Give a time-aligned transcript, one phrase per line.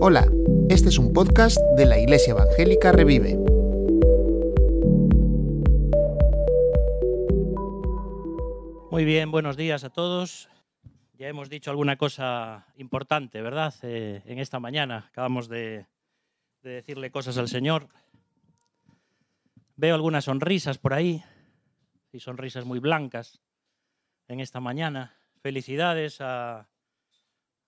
[0.00, 0.26] Hola,
[0.68, 3.38] este es un podcast de la Iglesia Evangélica Revive.
[8.90, 10.48] Muy bien, buenos días a todos.
[11.14, 13.74] Ya hemos dicho alguna cosa importante, ¿verdad?
[13.82, 15.86] Eh, en esta mañana acabamos de,
[16.62, 17.88] de decirle cosas al Señor.
[19.76, 21.24] Veo algunas sonrisas por ahí,
[22.12, 23.40] y sonrisas muy blancas
[24.28, 25.16] en esta mañana.
[25.40, 26.68] Felicidades a,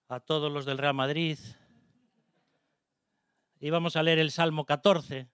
[0.08, 1.38] a todos los del Real Madrid.
[3.60, 5.28] Íbamos a leer el Salmo 14,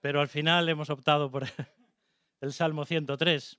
[0.00, 1.44] pero al final hemos optado por
[2.40, 3.58] el Salmo 103.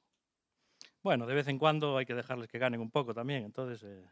[1.01, 3.43] Bueno, de vez en cuando hay que dejarles que ganen un poco también.
[3.43, 4.09] Entonces, eh,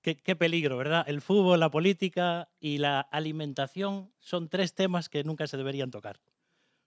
[0.00, 1.04] qué, qué, peligro, ¿verdad?
[1.06, 6.20] El fútbol, la política y la alimentación son tres temas que nunca se deberían tocar.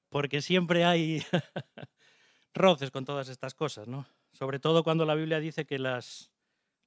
[0.09, 1.23] Porque siempre hay
[2.53, 4.07] roces con todas estas cosas, ¿no?
[4.31, 6.32] Sobre todo cuando la Biblia dice que las,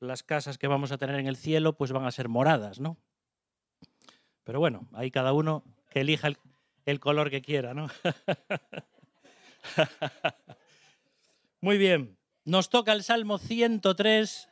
[0.01, 2.99] las casas que vamos a tener en el cielo pues van a ser moradas, ¿no?
[4.45, 6.29] Pero bueno, ahí cada uno que elija
[6.85, 7.89] el, color que quiera, ¿no?
[11.61, 14.49] Muy bien, nos toca el Salmo 103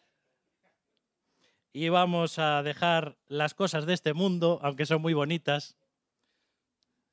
[1.73, 5.77] y vamos a dejar las cosas de este mundo, aunque son muy bonitas.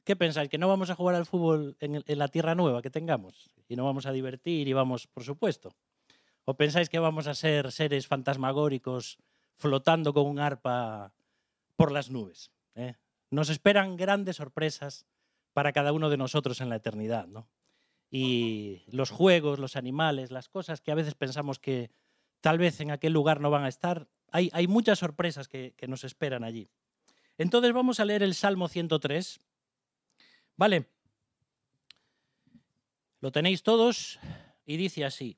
[0.03, 0.50] ¿Qué pensáis?
[0.50, 3.52] ¿Que no vamos a jugar al fútbol en, en, la tierra nueva que tengamos?
[3.67, 5.75] Y no vamos a divertir y vamos, por supuesto.
[6.45, 9.17] ¿O pensáis que vamos a ser seres fantasmagóricos
[9.56, 11.14] flotando con un arpa
[11.75, 12.52] por las nubes?
[12.75, 12.95] ¿eh?
[13.30, 15.06] Nos esperan grandes sorpresas
[15.53, 17.47] para cada uno de nosotros en la eternidad, ¿no?
[18.12, 21.89] y los juegos, los animales, las cosas que a veces pensamos que
[22.42, 26.03] tal vez en aquel lugar no van a estar, hay, muchas sorpresas que, que, nos
[26.03, 26.69] esperan allí.
[27.38, 29.39] Entonces vamos a leer el Salmo 103.
[30.56, 30.89] ¿Vale?
[33.19, 34.19] Lo tenéis todos
[34.66, 35.38] y dice así.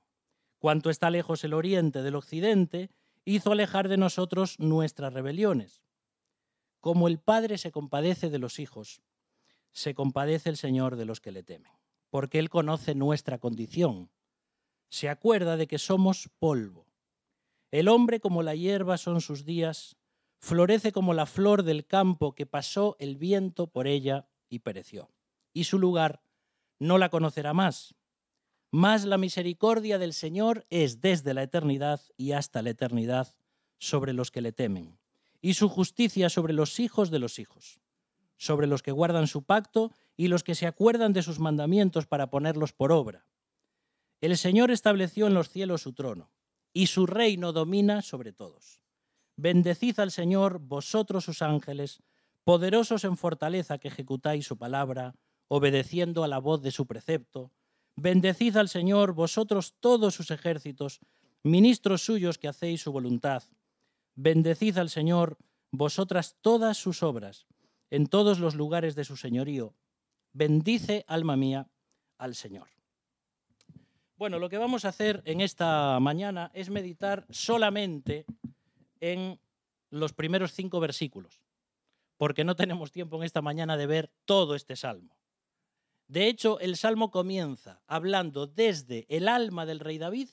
[0.61, 2.91] Cuanto está lejos el oriente del occidente,
[3.25, 5.81] hizo alejar de nosotros nuestras rebeliones.
[6.79, 9.01] Como el Padre se compadece de los hijos,
[9.71, 11.71] se compadece el Señor de los que le temen,
[12.11, 14.11] porque Él conoce nuestra condición.
[14.89, 16.85] Se acuerda de que somos polvo.
[17.71, 19.97] El hombre como la hierba son sus días,
[20.37, 25.09] florece como la flor del campo que pasó el viento por ella y pereció.
[25.53, 26.21] Y su lugar
[26.77, 27.95] no la conocerá más.
[28.71, 33.35] Mas la misericordia del Señor es desde la eternidad y hasta la eternidad
[33.77, 34.97] sobre los que le temen
[35.41, 37.81] y su justicia sobre los hijos de los hijos,
[38.37, 42.29] sobre los que guardan su pacto y los que se acuerdan de sus mandamientos para
[42.29, 43.25] ponerlos por obra.
[44.21, 46.31] El Señor estableció en los cielos su trono,
[46.73, 48.81] y su reino domina sobre todos.
[49.35, 52.03] Bendecid al Señor vosotros sus ángeles,
[52.43, 55.15] poderosos en fortaleza que ejecutáis su palabra,
[55.47, 57.51] obedeciendo a la voz de su precepto.
[57.95, 60.99] Bendecid al Señor vosotros todos sus ejércitos,
[61.43, 63.43] ministros suyos que hacéis su voluntad.
[64.15, 65.37] Bendecid al Señor,
[65.71, 67.47] vosotras todas sus obras,
[67.89, 69.73] en todos los lugares de su señorío.
[70.33, 71.67] Bendice, alma mía,
[72.17, 72.69] al Señor.
[74.15, 78.25] Bueno, lo que vamos a hacer en esta mañana es meditar solamente
[78.99, 79.39] en
[79.89, 81.41] los primeros cinco versículos,
[82.17, 85.17] porque no tenemos tiempo en esta mañana de ver todo este salmo.
[86.11, 90.27] De hecho, el salmo comienza hablando desde el alma del rey David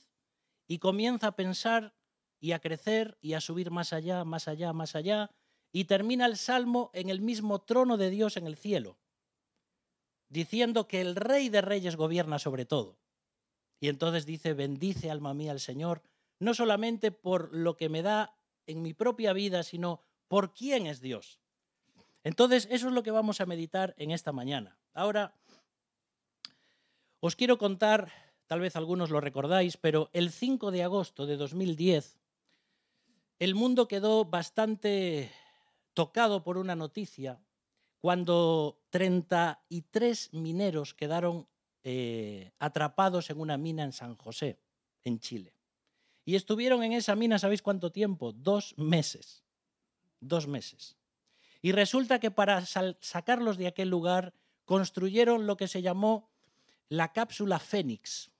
[0.67, 1.93] y comienza a pensar
[2.37, 5.31] y a crecer y a subir más allá, más allá, más allá,
[5.71, 8.97] y termina el salmo en el mismo trono de Dios en el cielo,
[10.27, 12.99] diciendo que el rey de reyes gobierna sobre todo.
[13.79, 16.01] Y entonces dice, bendice alma mía al Señor,
[16.39, 18.35] no solamente por lo que me da
[18.67, 21.39] en mi propia vida, sino por quién es Dios.
[22.25, 24.77] Entonces, eso es lo que vamos a meditar en esta mañana.
[24.93, 25.33] Ahora,
[27.19, 28.11] os quiero contar,
[28.47, 32.19] tal vez algunos lo recordáis, pero el 5 de agosto de 2010
[33.39, 35.31] el mundo quedó bastante
[35.93, 37.41] tocado por una noticia
[38.01, 41.47] cuando 33 mineros quedaron
[41.83, 44.59] eh, atrapados en una mina en San José,
[45.03, 45.53] en Chile.
[46.25, 48.33] Y estuvieron en esa mina, ¿sabéis cuánto tiempo?
[48.33, 49.43] Dos meses.
[50.19, 50.97] Dos meses.
[51.61, 54.33] Y resulta que para sacarlos de aquel lugar
[54.65, 56.28] construyeron lo que se llamó
[56.89, 58.31] la cápsula Fénix.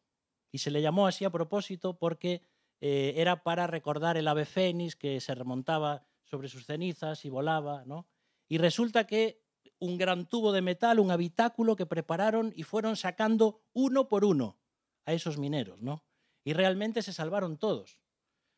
[0.51, 2.41] Y se le llamó así a propósito porque
[2.81, 7.83] eh, era para recordar el ave Fénix que se remontaba sobre sus cenizas y volaba,
[7.85, 8.07] ¿no?
[8.47, 9.43] Y resulta que
[9.79, 14.59] un gran tubo de metal, un habitáculo que prepararon y fueron sacando uno por uno
[15.05, 16.03] a esos mineros, ¿no?
[16.43, 17.99] Y realmente se salvaron todos.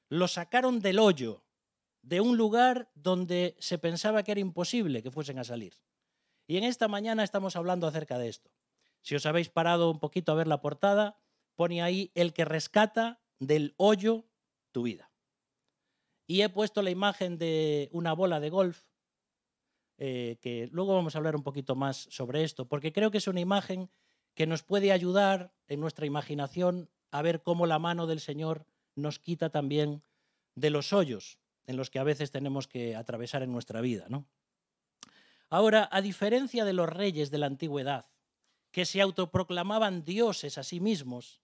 [0.09, 1.45] Los sacaron del hoyo,
[2.01, 5.75] de un lugar donde se pensaba que era imposible que fuesen a salir.
[6.47, 8.51] Y en esta mañana estamos hablando acerca de esto.
[9.01, 11.17] Si os habéis parado un poquito a ver la portada,
[11.55, 14.25] pone ahí el que rescata del hoyo
[14.71, 15.11] tu vida.
[16.27, 18.83] Y he puesto la imagen de una bola de golf,
[19.97, 23.27] eh, que luego vamos a hablar un poquito más sobre esto, porque creo que es
[23.27, 23.89] una imagen
[24.33, 28.65] que nos puede ayudar en nuestra imaginación a ver cómo la mano del Señor
[28.95, 30.03] nos quita también
[30.55, 34.05] de los hoyos en los que a veces tenemos que atravesar en nuestra vida.
[34.09, 34.25] ¿no?
[35.49, 38.07] Ahora, a diferencia de los reyes de la antigüedad,
[38.71, 41.41] que se autoproclamaban dioses a sí mismos,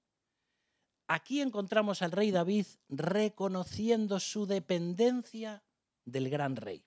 [1.08, 5.64] aquí encontramos al rey David reconociendo su dependencia
[6.06, 6.86] del gran rey.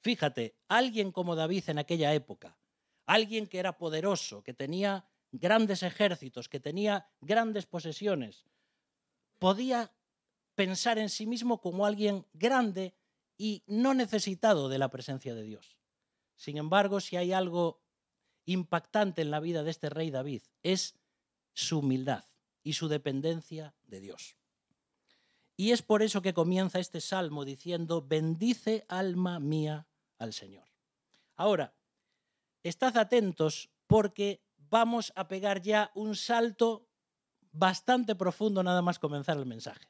[0.00, 2.56] Fíjate, alguien como David en aquella época,
[3.06, 8.46] alguien que era poderoso, que tenía grandes ejércitos, que tenía grandes posesiones,
[9.38, 9.92] podía
[10.54, 12.94] pensar en sí mismo como alguien grande
[13.36, 15.78] y no necesitado de la presencia de Dios.
[16.36, 17.79] Sin embargo, si hay algo
[18.52, 20.98] impactante en la vida de este rey David, es
[21.52, 22.24] su humildad
[22.62, 24.36] y su dependencia de Dios.
[25.56, 29.86] Y es por eso que comienza este salmo diciendo, bendice alma mía
[30.18, 30.64] al Señor.
[31.36, 31.74] Ahora,
[32.62, 36.88] estad atentos porque vamos a pegar ya un salto
[37.52, 39.86] bastante profundo nada más comenzar el mensaje.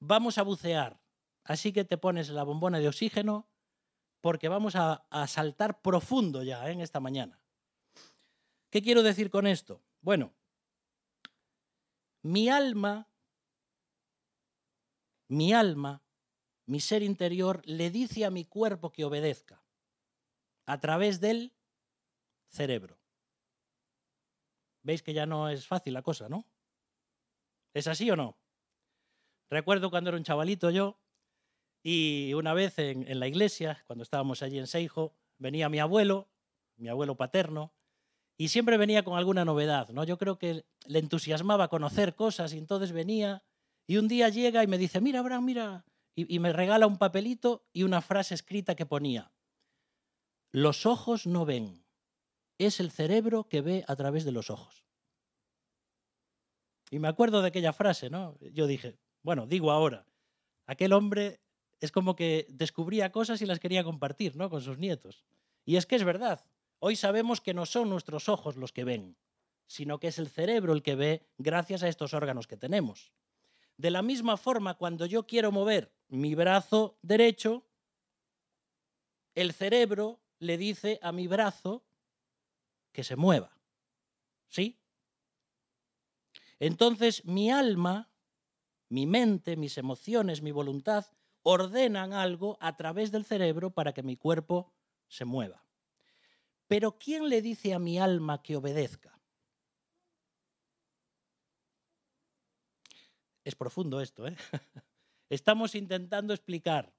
[0.00, 1.00] Vamos a bucear,
[1.44, 3.48] así que te pones la bombona de oxígeno
[4.20, 6.72] porque vamos a, saltar profundo ya ¿eh?
[6.72, 7.40] en esta mañana.
[8.70, 9.82] ¿Qué quiero decir con esto?
[10.00, 10.32] Bueno,
[12.22, 13.08] mi alma,
[15.28, 16.02] mi alma,
[16.66, 19.62] mi ser interior le dice a mi cuerpo que obedezca
[20.66, 21.54] a través del
[22.48, 22.98] cerebro.
[24.82, 26.46] Veis que ya no es fácil la cosa, ¿no?
[27.72, 28.36] ¿Es así o no?
[29.50, 30.98] Recuerdo cuando era un chavalito yo
[31.82, 36.28] y una vez en, la iglesia, cuando estábamos allí en Seijo, venía mi abuelo,
[36.76, 37.72] mi abuelo paterno,
[38.38, 40.04] y siempre venía con alguna novedad, ¿no?
[40.04, 43.42] Yo creo que le entusiasmaba conocer cosas y entonces venía
[43.86, 46.98] y un día llega y me dice, mira, Abraham, mira, y, y me regala un
[46.98, 49.32] papelito y una frase escrita que ponía,
[50.52, 51.84] los ojos no ven,
[52.58, 54.84] es el cerebro que ve a través de los ojos.
[56.90, 58.38] Y me acuerdo de aquella frase, ¿no?
[58.40, 60.06] Yo dije, bueno, digo ahora,
[60.66, 61.40] aquel hombre
[61.80, 64.48] es como que descubría cosas y las quería compartir, ¿no?
[64.48, 65.24] Con sus nietos.
[65.64, 66.44] Y es que es verdad.
[66.80, 69.16] Hoy sabemos que no son nuestros ojos los que ven,
[69.66, 73.12] sino que es el cerebro el que ve gracias a estos órganos que tenemos.
[73.76, 77.66] De la misma forma, cuando yo quiero mover mi brazo derecho,
[79.34, 81.84] el cerebro le dice a mi brazo
[82.92, 83.56] que se mueva.
[84.48, 84.80] ¿Sí?
[86.58, 88.10] Entonces mi alma,
[88.88, 91.06] mi mente, mis emociones, mi voluntad
[91.42, 94.72] ordenan algo a través del cerebro para que mi cuerpo
[95.06, 95.67] se mueva.
[96.68, 99.18] Pero ¿quién le dice a mi alma que obedezca?
[103.42, 104.36] Es profundo esto, ¿eh?
[105.30, 106.94] Estamos intentando explicar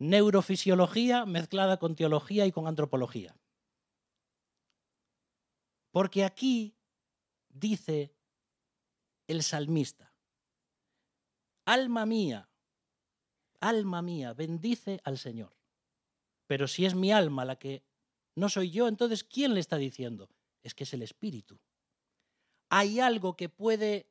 [0.00, 3.36] neurofisiología mezclada con teología y con antropología.
[5.92, 6.76] Porque aquí
[7.48, 8.14] dice
[9.28, 10.12] el salmista,
[11.64, 12.50] alma mía,
[13.60, 15.56] alma mía, bendice al Señor.
[16.46, 17.87] Pero si es mi alma la que
[18.38, 20.30] no soy yo, entonces ¿quién le está diciendo?
[20.62, 21.58] Es que es el Espíritu.
[22.70, 24.10] Hay algo que puede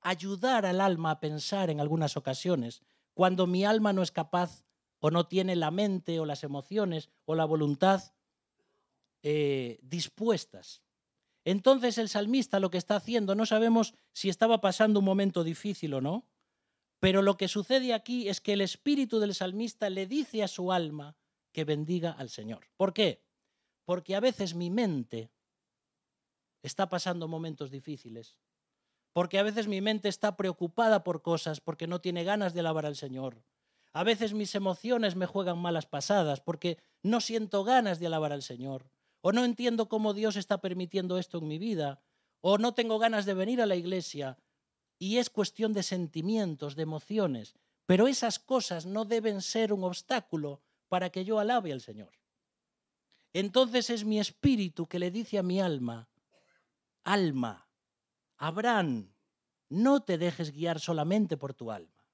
[0.00, 2.82] ayudar al alma a pensar en algunas ocasiones
[3.14, 4.64] cuando mi alma no es capaz
[4.98, 8.14] o no tiene la mente o las emociones o la voluntad
[9.22, 10.82] eh, dispuestas.
[11.44, 15.94] Entonces el salmista lo que está haciendo, no sabemos si estaba pasando un momento difícil
[15.94, 16.26] o no,
[17.00, 20.72] pero lo que sucede aquí es que el espíritu del salmista le dice a su
[20.72, 21.16] alma
[21.52, 22.66] que bendiga al Señor.
[22.76, 23.22] ¿Por qué?
[23.84, 25.30] Porque a veces mi mente
[26.62, 28.38] está pasando momentos difíciles,
[29.12, 32.86] porque a veces mi mente está preocupada por cosas, porque no tiene ganas de alabar
[32.86, 33.44] al Señor.
[33.92, 38.42] A veces mis emociones me juegan malas pasadas porque no siento ganas de alabar al
[38.42, 38.90] Señor.
[39.20, 42.00] O no entiendo cómo Dios está permitiendo esto en mi vida.
[42.40, 44.38] O no tengo ganas de venir a la iglesia.
[44.98, 47.54] Y es cuestión de sentimientos, de emociones.
[47.84, 50.61] Pero esas cosas no deben ser un obstáculo
[50.92, 52.12] para que yo alabe al Señor.
[53.32, 56.10] Entonces es mi espíritu que le dice a mi alma,
[57.02, 57.66] alma,
[58.36, 59.10] Abraham,
[59.70, 62.04] no te dejes guiar solamente por tu alma.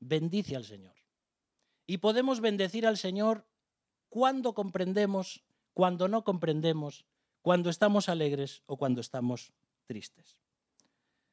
[0.00, 0.96] Bendice al Señor.
[1.86, 3.46] Y podemos bendecir al Señor
[4.08, 7.04] cuando comprendemos, cuando no comprendemos,
[7.42, 9.52] cuando estamos alegres o cuando estamos
[9.84, 10.38] tristes.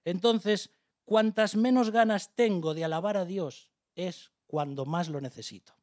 [0.04, 0.72] Entonces,
[1.06, 5.74] cuantas menos ganas tengo de alabar a Dios es cuando más lo necesito.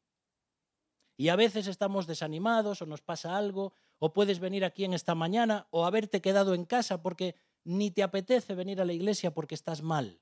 [1.17, 5.15] Y a veces estamos desanimados o nos pasa algo, o puedes venir aquí en esta
[5.15, 9.55] mañana o haberte quedado en casa porque ni te apetece venir a la iglesia porque
[9.55, 10.21] estás mal.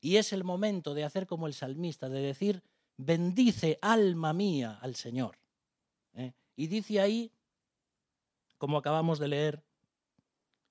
[0.00, 2.62] Y es el momento de hacer como el salmista, de decir,
[2.96, 5.38] bendice alma mía al Señor.
[6.14, 6.34] ¿eh?
[6.56, 7.32] Y dice ahí,
[8.58, 9.64] como acabamos de leer,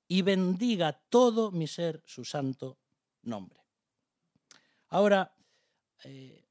[0.08, 2.78] y bendiga todo mi ser su santo
[3.24, 3.62] nombre.
[4.90, 5.36] Ahora,
[6.04, 6.47] eh,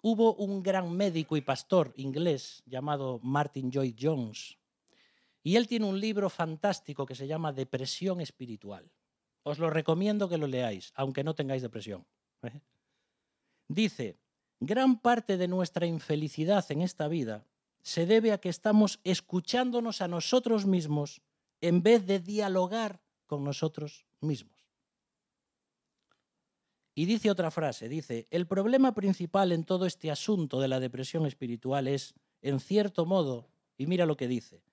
[0.00, 4.58] hubo un gran médico y pastor inglés llamado Martin Lloyd Jones,
[5.42, 8.90] y él tiene un libro fantástico que se llama Depresión Espiritual.
[9.44, 12.06] Os lo recomiendo que lo leáis, aunque no tengáis depresión.
[12.42, 12.60] ¿eh?
[13.66, 14.18] Dice,
[14.60, 17.46] gran parte de nuestra infelicidad en esta vida
[17.82, 21.22] se debe a que estamos escuchándonos a nosotros mismos
[21.60, 24.57] en vez de dialogar con nosotros mismos.
[26.98, 31.26] Y dice otra frase, dice, el problema principal en todo este asunto de la depresión
[31.26, 34.64] espiritual es, en cierto modo, y mira lo que dice,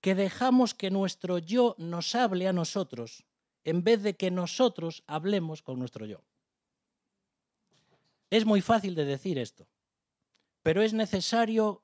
[0.00, 3.26] que dejamos que nuestro yo nos hable a nosotros
[3.62, 6.24] en vez de que nosotros hablemos con nuestro yo.
[8.30, 9.68] Es muy fácil de decir esto,
[10.62, 11.82] pero es necesario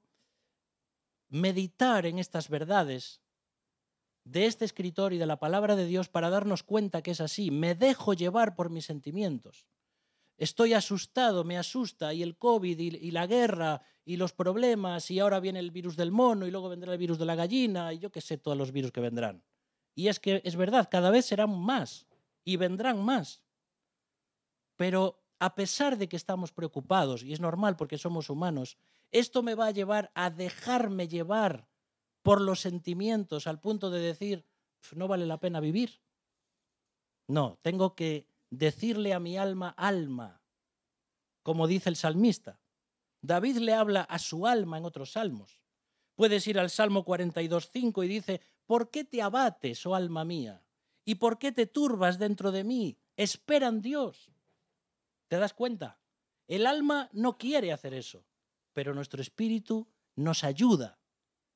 [1.29, 3.21] meditar en estas verdades
[4.25, 7.51] de este escritor y de la palabra de Dios para darnos cuenta que es así.
[7.51, 9.67] Me dejo llevar por mis sentimientos.
[10.37, 15.41] Estoy asustado, me asusta, y el COVID, y, la guerra, y los problemas, y ahora
[15.41, 18.11] viene el virus del mono, y luego vendrá el virus de la gallina, y yo
[18.11, 19.43] qué sé, todos los virus que vendrán.
[19.95, 22.07] Y es que es verdad, cada vez serán más,
[22.45, 23.43] y vendrán más.
[24.77, 28.79] Pero a pesar de que estamos preocupados, y es normal porque somos humanos,
[29.11, 31.69] esto me va a llevar a dejarme llevar
[32.23, 34.47] por los sentimientos al punto de decir,
[34.95, 36.01] no vale la pena vivir.
[37.29, 40.43] No, tengo que decirle a mi alma, alma,
[41.43, 42.61] como dice el salmista.
[43.23, 45.61] David le habla a su alma en otros salmos.
[46.15, 50.63] Puedes ir al Salmo 42.5 y dice, ¿por qué te abates, oh alma mía?
[51.05, 52.99] ¿Y por qué te turbas dentro de mí?
[53.17, 54.31] Espera en Dios.
[55.29, 55.99] ¿Te das cuenta?
[56.47, 58.27] El alma no quiere hacer eso,
[58.75, 61.01] pero nuestro espíritu nos ayuda.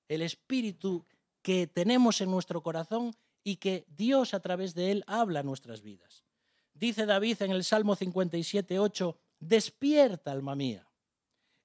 [0.09, 1.05] El espíritu
[1.43, 5.83] que tenemos en nuestro corazón y que Dios a través de él habla a nuestras
[5.83, 6.26] vidas.
[6.79, 10.87] Dice David en el Salmo 57, 8, despierta, alma mía.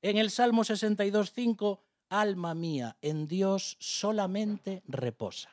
[0.01, 5.51] En el Salmo 62, 5, alma mía, en Dios solamente reposa.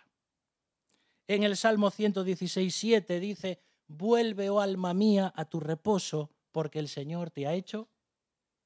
[1.26, 6.88] En el Salmo 116, 7 dice, vuelve, oh alma mía, a tu reposo, porque el
[6.88, 7.88] Señor te ha hecho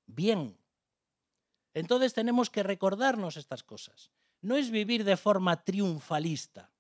[0.06, 0.58] bien.
[1.72, 4.10] Entonces tenemos que recordarnos estas cosas.
[4.42, 6.70] No es vivir de forma triunfalista,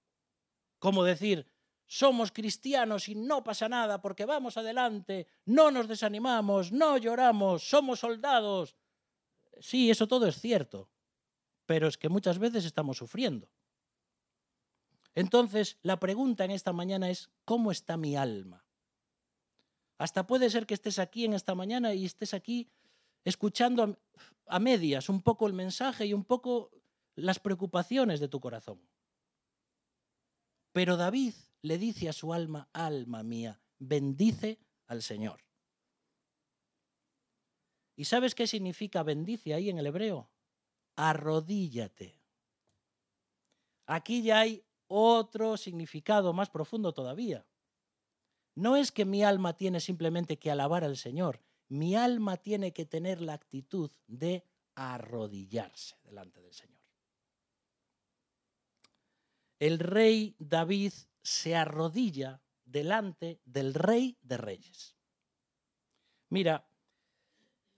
[0.78, 1.46] como decir,
[1.92, 8.00] somos cristianos y no pasa nada porque vamos adelante, no nos desanimamos, no lloramos, somos
[8.00, 8.76] soldados.
[9.60, 10.88] Sí, eso todo es cierto,
[11.66, 13.50] pero es que muchas veces estamos sufriendo.
[15.14, 18.64] Entonces, la pregunta en esta mañana es, ¿cómo está mi alma?
[19.98, 22.70] Hasta puede ser que estés aquí en esta mañana y estés aquí
[23.22, 23.98] escuchando
[24.46, 26.70] a, medias un poco el mensaje y un poco
[27.16, 28.80] las preocupaciones de tu corazón.
[30.72, 35.40] Pero David le dice a su alma, alma mía, bendice al Señor.
[37.96, 40.30] ¿Y sabes qué significa bendice ahí en el hebreo?
[40.96, 42.20] Arrodíllate.
[43.86, 47.46] Aquí ya hay otro significado más profundo todavía.
[48.54, 52.84] No es que mi alma tiene simplemente que alabar al Señor, mi alma tiene que
[52.84, 56.81] tener la actitud de arrodillarse delante del Señor.
[59.62, 60.92] El rey David
[61.22, 64.96] se arrodilla delante del rey de reyes.
[66.30, 66.66] Mira,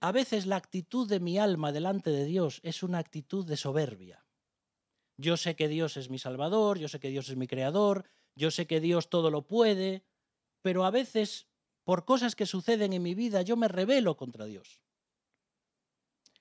[0.00, 4.24] a veces la actitud de mi alma delante de Dios es una actitud de soberbia.
[5.18, 8.50] Yo sé que Dios es mi Salvador, yo sé que Dios es mi Creador, yo
[8.50, 10.06] sé que Dios todo lo puede,
[10.62, 11.48] pero a veces,
[11.84, 14.80] por cosas que suceden en mi vida, yo me rebelo contra Dios.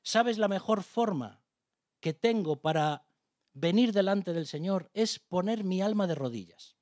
[0.04, 1.44] ¿Sabes la mejor forma
[2.00, 3.06] que tengo para
[3.54, 4.90] venir delante del Señor?
[4.94, 6.78] Es poner mi alma de rodillas.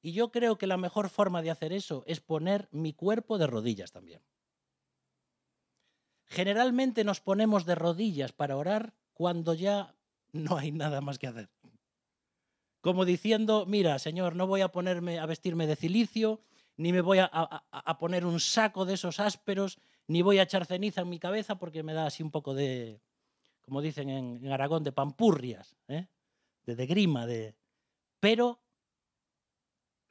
[0.00, 3.46] Y yo creo que la mejor forma de hacer eso es poner mi cuerpo de
[3.46, 4.22] rodillas también.
[6.26, 9.94] Generalmente nos ponemos de rodillas para orar cuando ya
[10.32, 11.50] no hay nada más que hacer.
[12.80, 16.42] Como diciendo, mira, Señor, no voy a ponerme a vestirme de cilicio,
[16.76, 20.64] ni me voy a, a, poner un saco de esos ásperos, ni voy a echar
[20.64, 23.00] ceniza en mi cabeza porque me da así un poco de,
[23.68, 26.08] como dicen en, Aragón, de pampurrias, ¿eh?
[26.64, 27.54] de, grima, de...
[28.18, 28.62] Pero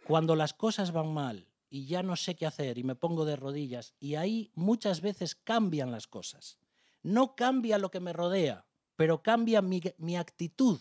[0.05, 3.35] cuando las cosas van mal y ya no sé qué hacer y me pongo de
[3.35, 6.59] rodillas y ahí muchas veces cambian las cosas.
[7.01, 10.79] No cambia lo que me rodea, pero cambia mi, mi actitud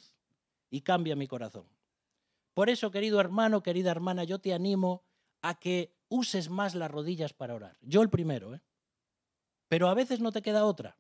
[0.69, 1.67] y cambia mi corazón.
[2.53, 5.07] Por eso, querido hermano, querida hermana, yo te animo
[5.41, 7.79] a que uses más las rodillas para orar.
[7.81, 8.61] Yo el primero, ¿eh?
[9.69, 10.99] Pero a veces no te queda otra.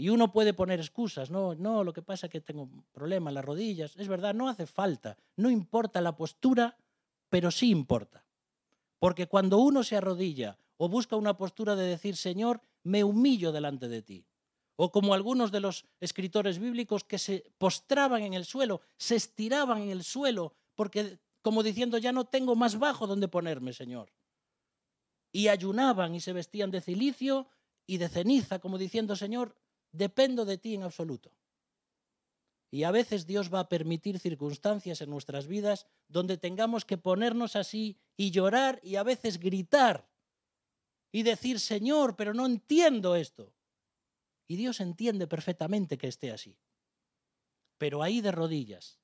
[0.00, 3.34] Y uno puede poner excusas, no, no, lo que pasa es que tengo problemas en
[3.34, 3.94] las rodillas.
[3.98, 6.74] Es verdad, no hace falta, no importa la postura,
[7.28, 8.24] pero sí importa.
[8.98, 13.88] Porque cuando uno se arrodilla o busca una postura de decir, Señor, me humillo delante
[13.88, 14.24] de ti,
[14.76, 19.82] o como algunos de los escritores bíblicos que se postraban en el suelo, se estiraban
[19.82, 24.10] en el suelo, porque como diciendo, ya no tengo más bajo donde ponerme, Señor.
[25.30, 27.48] Y ayunaban y se vestían de cilicio
[27.86, 29.59] y de ceniza, como diciendo, Señor,
[29.92, 31.32] dependo de ti en absoluto.
[32.70, 37.56] Y a veces Dios va a permitir circunstancias en nuestras vidas donde tengamos que ponernos
[37.56, 40.08] así y llorar y a veces gritar
[41.10, 43.52] y decir, Señor, pero no entiendo esto.
[44.46, 46.58] Y Dios entiende perfectamente que esté así.
[47.78, 49.00] Pero ahí de rodillas,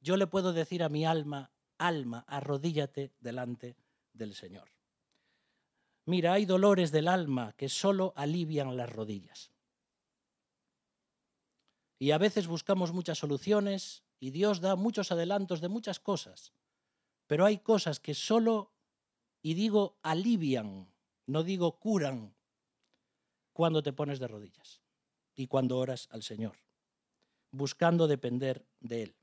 [0.00, 3.76] yo le puedo decir a mi alma, alma, arrodíllate delante
[4.12, 4.70] del Señor.
[6.04, 9.52] Mira, hay dolores del alma que solo alivian las rodillas.
[11.98, 16.52] Y a veces buscamos muchas soluciones y Dios da muchos adelantos de muchas cosas.
[17.26, 18.72] Pero hay cosas que solo,
[19.42, 20.92] y digo, alivian,
[21.26, 22.34] no digo curan,
[23.52, 24.82] cuando te pones de rodillas
[25.34, 26.56] y cuando oras al Señor,
[27.50, 29.16] buscando depender de Él.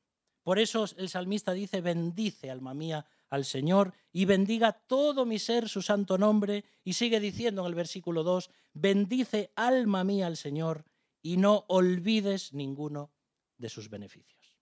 [0.44, 5.68] Por eso el salmista dice, bendice, alma mía, al Señor y bendiga todo mi ser
[5.70, 6.66] su santo nombre.
[6.84, 10.86] Y sigue diciendo en el versículo 2, bendice, alma mía, al Señor
[11.26, 13.12] y no olvides ninguno
[13.58, 14.60] de sus beneficios.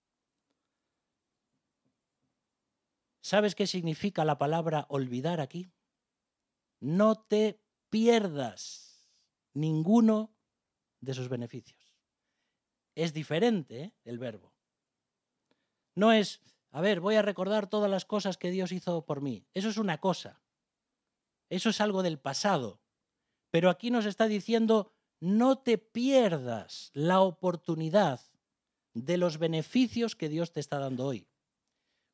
[3.20, 5.74] ¿Sabes qué significa la palabra olvidar aquí?
[6.80, 9.10] No te pierdas
[9.54, 10.34] ninguno
[11.02, 11.98] de sus beneficios.
[12.96, 13.94] Es diferente ¿eh?
[14.06, 14.54] el verbo.
[15.96, 16.40] No es,
[16.72, 19.46] a ver, voy a recordar todas las cosas que Dios hizo por mí.
[19.54, 20.42] Eso es una cosa.
[21.50, 22.80] Eso es algo del pasado.
[23.52, 28.20] Pero aquí nos está diciendo, no te pierdas la oportunidad
[28.94, 31.30] de los beneficios que Dios te está dando hoy.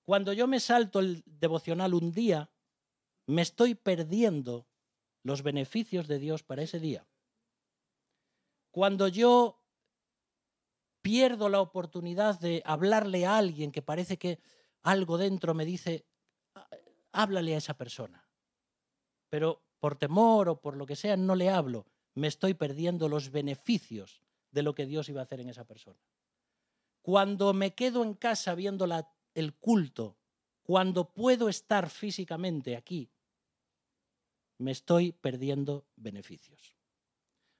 [0.06, 2.52] Cuando yo me salto el devocional un día,
[3.26, 4.67] me estoy perdiendo
[5.24, 7.08] los beneficios de Dios para ese día.
[8.69, 9.60] Cuando yo
[11.02, 14.39] pierdo la oportunidad de hablarle a alguien que parece que
[14.84, 16.06] algo dentro me dice,
[17.12, 18.30] háblale a esa persona.
[19.30, 23.32] Pero por temor o por lo que sea no le hablo, me estoy perdiendo los
[23.32, 26.00] beneficios de lo que Dios iba a hacer en esa persona.
[27.02, 28.88] Cuando me quedo en casa viendo
[29.34, 30.17] el culto,
[30.63, 33.10] cuando puedo estar físicamente aquí,
[34.58, 36.76] me estoy perdiendo beneficios.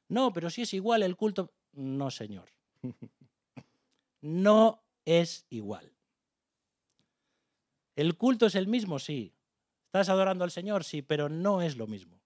[0.10, 2.50] No, pero si es igual el culto, no, señor.
[4.22, 5.94] no es igual.
[7.96, 9.00] ¿El culto es el mismo?
[9.00, 9.34] Sí.
[9.88, 10.84] ¿Estás adorando al Señor?
[10.84, 12.19] Sí, pero no es lo mismo.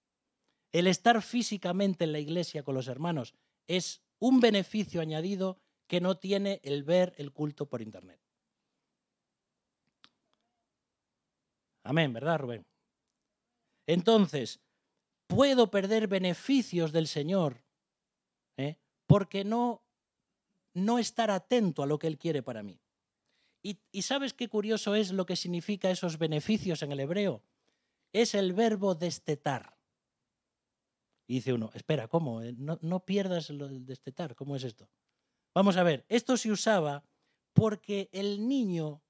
[0.74, 3.32] El estar físicamente en la iglesia con los hermanos
[3.68, 8.20] es un beneficio añadido que no tiene el ver el culto por Internet.
[11.84, 12.66] Amén, ¿verdad, Rubén?
[13.86, 14.58] Entonces,
[15.28, 17.62] puedo perder beneficios del Señor
[18.56, 18.76] ¿eh?
[19.06, 19.80] porque no
[20.72, 22.80] no estar atento a lo que Él quiere para mí.
[23.62, 27.44] Y, sabes qué curioso es lo que significa esos beneficios en el hebreo.
[28.12, 29.73] Es el verbo destetar.
[31.26, 32.42] Y dice uno, espera, ¿cómo?
[32.42, 34.90] Eh, no, no pierdas el destetar, ¿cómo es esto?
[35.54, 37.04] Vamos a ver, esto se usaba
[37.52, 39.02] porque el niño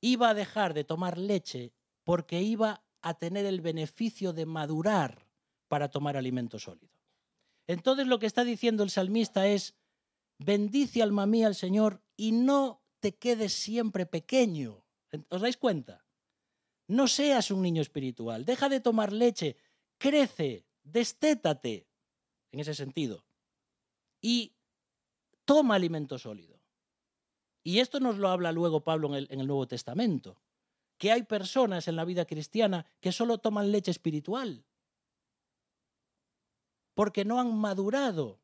[0.00, 1.72] iba a dejar de tomar leche
[2.04, 5.26] porque iba a tener el beneficio de madurar
[5.68, 6.94] para tomar alimento sólido.
[7.66, 9.74] Entonces lo que está diciendo el salmista es,
[10.38, 14.84] bendice alma mía al Señor y no te quedes siempre pequeño.
[15.28, 16.04] ¿Os dais cuenta?
[16.86, 19.56] No seas un niño espiritual, deja de tomar leche,
[19.98, 21.88] crece, destétate.
[22.52, 23.24] en ese sentido.
[24.20, 24.54] Y
[25.44, 26.60] toma alimento sólido.
[27.64, 30.40] Y esto nos lo habla luego Pablo en el, en el Nuevo Testamento,
[30.96, 34.64] que hay personas en la vida cristiana que solo toman leche espiritual,
[36.94, 38.40] porque no han madurado.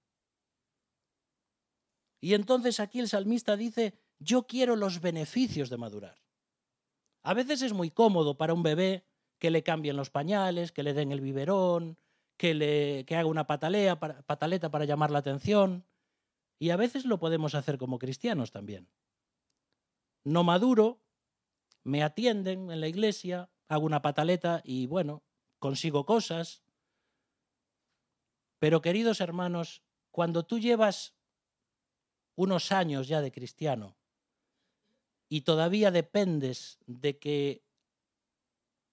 [2.21, 6.21] Y entonces aquí el salmista dice, yo quiero los beneficios de madurar.
[7.23, 9.05] A veces es muy cómodo para un bebé
[9.39, 11.99] que le cambien los pañales, que le den el biberón,
[12.41, 15.85] que, le, que haga una patalea, pataleta para llamar la atención.
[16.59, 18.89] Y a veces lo podemos hacer como cristianos también.
[20.25, 21.03] No maduro,
[21.85, 25.23] me atienden en la iglesia, hago una pataleta y bueno,
[25.59, 26.63] consigo cosas.
[28.59, 31.15] Pero queridos hermanos, cuando tú llevas
[32.37, 33.99] unos años ya de cristiano
[35.29, 37.63] y todavía dependes de que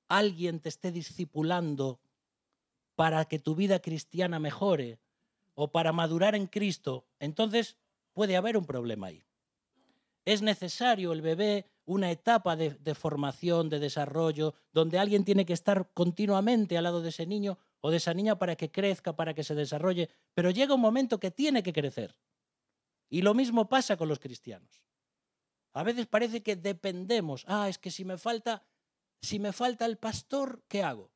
[0.10, 2.02] alguien te esté discipulando
[2.98, 4.98] para que tu vida cristiana mejore
[5.54, 7.78] o para madurar en Cristo, entonces
[8.12, 9.24] puede haber un problema ahí.
[10.26, 15.92] Es necesario el bebé una etapa de, formación, de desarrollo, donde alguien tiene que estar
[15.94, 19.44] continuamente al lado de ese niño o de esa niña para que crezca, para que
[19.44, 22.18] se desarrolle, pero llega un momento que tiene que crecer.
[23.10, 24.82] Y lo mismo pasa con los cristianos.
[25.74, 27.46] A veces parece que dependemos.
[27.48, 28.66] Ah, es que si me falta,
[29.22, 31.12] si me falta el pastor, ¿qué hago?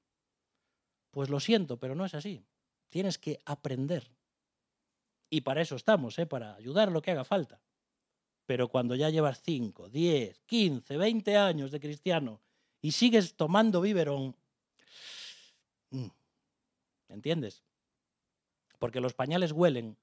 [1.12, 2.44] Pues lo siento, pero no es así.
[2.90, 4.10] Tienes que aprender.
[5.30, 6.26] Y para eso estamos, ¿eh?
[6.26, 7.62] para ayudar lo que haga falta.
[8.46, 12.42] Pero cuando ya llevas 5, 10, 15, 20 años de cristiano
[12.82, 14.36] y sigues tomando biberón,
[15.92, 16.08] mm,
[17.10, 17.64] ¿entiendes?
[18.80, 19.98] Porque los pañales huelen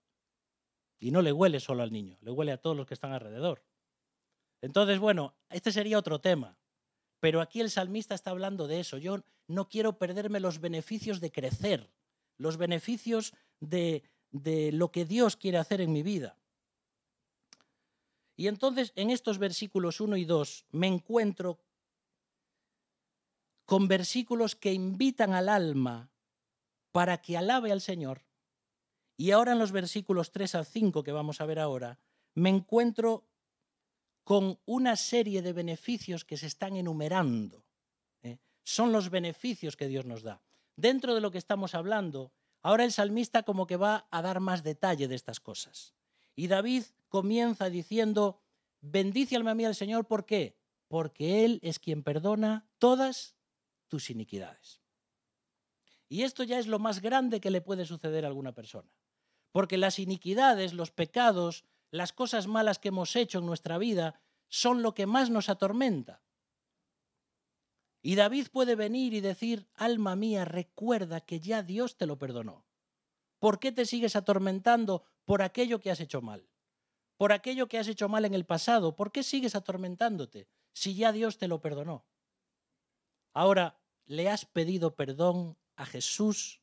[0.99, 3.63] y no le huele solo al niño, le huele a todos los que están alrededor.
[4.61, 6.57] Entonces, bueno, este sería otro tema.
[7.21, 8.99] Pero aquí el salmista está hablando de eso.
[8.99, 11.91] Yo no quiero perderme los beneficios de crecer,
[12.37, 16.37] los beneficios de, de lo que Dios quiere hacer en mi vida.
[18.37, 21.59] Y entonces en estos versículos 1 y 2 me encuentro
[23.65, 26.11] con versículos que invitan al alma
[26.93, 28.23] para que alabe al Señor.
[29.17, 31.99] Y ahora en los versículos 3 al 5 que vamos a ver ahora,
[32.35, 33.28] me encuentro
[34.29, 37.65] con una serie de beneficios que se están enumerando.
[38.23, 38.37] ¿eh?
[38.63, 40.43] Son los beneficios que Dios nos da.
[40.77, 44.63] Dentro de lo que estamos hablando, ahora el salmista como que va a dar más
[44.63, 45.95] detalle de estas cosas.
[46.37, 48.43] Y David comienza diciendo,
[48.83, 50.59] bendice alma mía al Señor, ¿por qué?
[50.89, 53.35] Porque Él es quien perdona todas
[53.87, 54.83] tus iniquidades.
[56.11, 58.93] Y esto ya es lo más grande que le puede suceder a alguna persona.
[59.53, 64.83] Porque las iniquidades, los pecados, las cosas malas que hemos hecho en nuestra vida son
[64.83, 66.23] lo que más nos atormenta.
[68.03, 72.65] Y David puede venir y decir, alma mía, recuerda que ya Dios te lo perdonó.
[73.39, 76.49] ¿Por qué te sigues atormentando por aquello que has hecho mal?
[77.17, 78.95] Por aquello que has hecho mal en el pasado.
[78.95, 82.07] ¿Por qué sigues atormentándote si ya Dios te lo perdonó?
[83.33, 86.63] Ahora, ¿le has pedido perdón a Jesús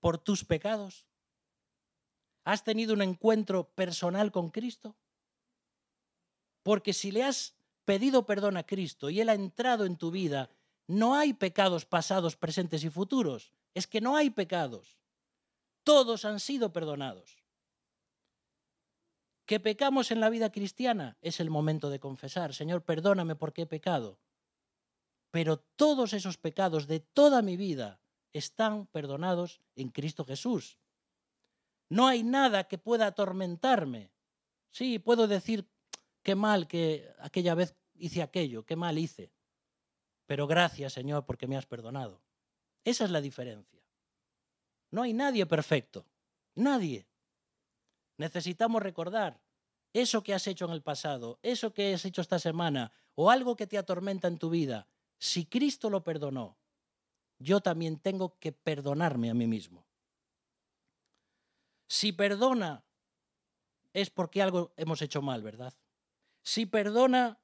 [0.00, 1.06] por tus pecados?
[2.44, 4.96] ¿Has tenido un encuentro personal con Cristo?
[6.62, 7.54] Porque si le has
[7.84, 10.50] pedido perdón a Cristo y Él ha entrado en tu vida,
[10.86, 13.52] no hay pecados pasados, presentes y futuros.
[13.74, 14.98] Es que no hay pecados.
[15.82, 17.42] Todos han sido perdonados.
[19.46, 21.18] ¿Que pecamos en la vida cristiana?
[21.20, 24.18] Es el momento de confesar, Señor, perdóname porque he pecado.
[25.30, 28.00] Pero todos esos pecados de toda mi vida
[28.32, 30.78] están perdonados en Cristo Jesús.
[31.88, 34.10] No hay nada que pueda atormentarme.
[34.70, 35.68] Sí, puedo decir
[36.22, 39.32] qué mal que aquella vez hice aquello, qué mal hice.
[40.26, 42.22] Pero gracias, Señor, porque me has perdonado.
[42.84, 43.82] Esa es la diferencia.
[44.90, 46.06] No hay nadie perfecto.
[46.54, 47.06] Nadie.
[48.16, 49.40] Necesitamos recordar
[49.92, 53.56] eso que has hecho en el pasado, eso que has hecho esta semana o algo
[53.56, 54.88] que te atormenta en tu vida.
[55.18, 56.58] Si Cristo lo perdonó,
[57.38, 59.86] yo también tengo que perdonarme a mí mismo.
[61.94, 62.84] Si perdona,
[63.92, 65.72] es porque algo hemos hecho mal, ¿verdad?
[66.42, 67.40] Si perdona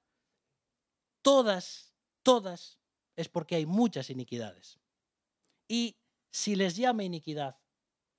[1.22, 2.80] todas, todas,
[3.14, 4.80] es porque hay muchas iniquidades.
[5.68, 6.00] Y
[6.32, 7.60] si les llama iniquidad,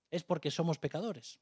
[0.10, 1.42] es porque somos pecadores.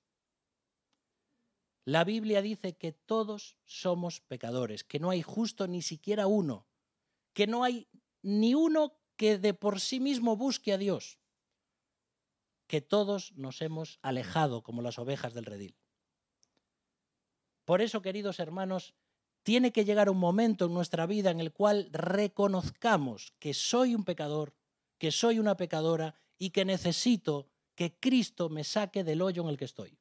[1.85, 6.65] La Biblia dice que todos somos pecadores, que no hay justo ni siquiera uno,
[7.33, 7.87] que no hay
[8.23, 11.19] ni uno que de por sí mismo busque a Dios
[12.69, 15.75] que todos nos hemos alejado como las ovejas del redil.
[17.65, 18.93] Por eso, queridos hermanos,
[19.41, 24.05] tiene que llegar un momento en nuestra vida en el cual reconozcamos que soy un
[24.05, 24.55] pecador,
[24.99, 29.57] que soy una pecadora y que necesito que Cristo me saque del hoyo en el
[29.57, 29.97] que estoy.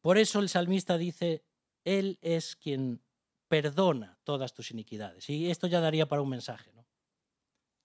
[0.00, 1.42] Por eso el salmista dice,
[1.82, 3.02] Él es quien
[3.48, 5.28] perdona todas tus iniquidades.
[5.28, 6.73] Y esto ya daría para un mensaje.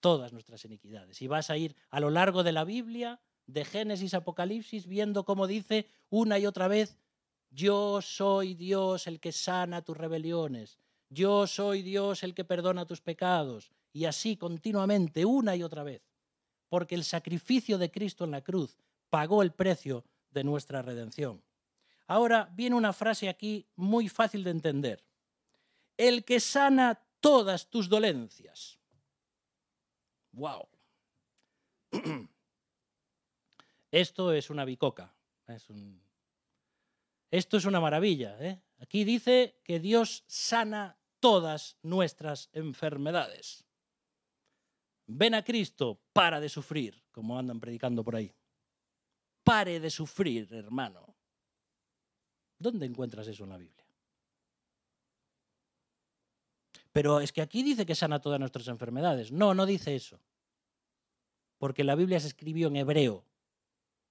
[0.00, 1.20] Todas nuestras iniquidades.
[1.22, 5.46] Y vas a ir a lo largo de la Biblia, de Génesis Apocalipsis, viendo cómo
[5.46, 6.98] dice una y otra vez,
[7.50, 13.00] yo soy Dios el que sana tus rebeliones, yo soy Dios el que perdona tus
[13.00, 16.02] pecados, y así continuamente, una y otra vez,
[16.68, 21.42] porque el sacrificio de Cristo en la cruz pagó el precio de nuestra redención.
[22.06, 25.04] Ahora viene una frase aquí muy fácil de entender.
[25.96, 28.79] El que sana todas tus dolencias.
[30.32, 30.68] ¡Wow!
[33.90, 35.14] Esto es una bicoca.
[37.30, 38.36] Esto es una maravilla.
[38.40, 38.62] ¿eh?
[38.78, 43.64] Aquí dice que Dios sana todas nuestras enfermedades.
[45.06, 48.32] Ven a Cristo, para de sufrir, como andan predicando por ahí.
[49.42, 51.16] Pare de sufrir, hermano.
[52.58, 53.79] ¿Dónde encuentras eso en la Biblia?
[56.92, 59.30] Pero es que aquí dice que sana todas nuestras enfermedades.
[59.32, 60.20] No, no dice eso.
[61.58, 63.24] Porque la Biblia se escribió en hebreo,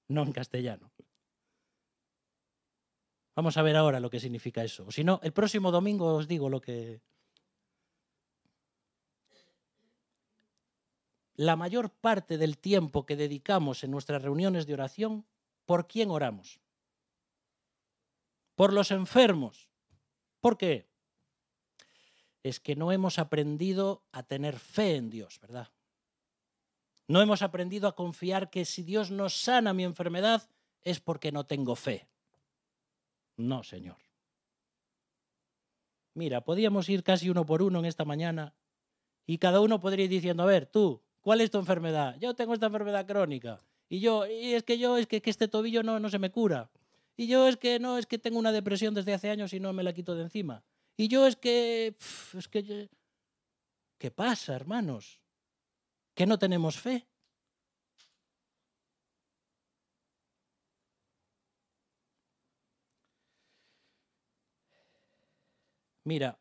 [0.07, 0.91] no en castellano.
[3.35, 4.85] Vamos a ver ahora lo que significa eso.
[4.87, 7.01] O si no, el próximo domingo os digo lo que...
[11.35, 15.25] La mayor parte del tiempo que dedicamos en nuestras reuniones de oración,
[15.65, 16.59] ¿por quién oramos?
[18.59, 19.69] por los enfermos.
[20.41, 20.88] ¿Por qué?
[22.43, 25.69] Es que no hemos aprendido a tener fe en Dios, ¿verdad?
[27.07, 30.47] No hemos aprendido a confiar que si Dios nos sana mi enfermedad
[30.83, 32.07] es porque no tengo fe.
[33.35, 33.97] No, Señor.
[36.13, 38.53] Mira, podíamos ir casi uno por uno en esta mañana
[39.25, 42.15] y cada uno podría ir diciendo, a ver, tú, ¿cuál es tu enfermedad?
[42.19, 43.59] Yo tengo esta enfermedad crónica.
[43.87, 46.31] Y yo, y es que yo, es que, que este tobillo no, no se me
[46.31, 46.69] cura.
[47.17, 49.73] Y yo es que no, es que tengo una depresión desde hace años y no
[49.73, 50.63] me la quito de encima.
[50.99, 51.95] Y yo es que,
[52.37, 52.89] es que,
[53.97, 55.21] ¿qué pasa, hermanos?
[56.13, 57.07] ¿Que no tenemos fe?
[66.03, 66.37] Mira,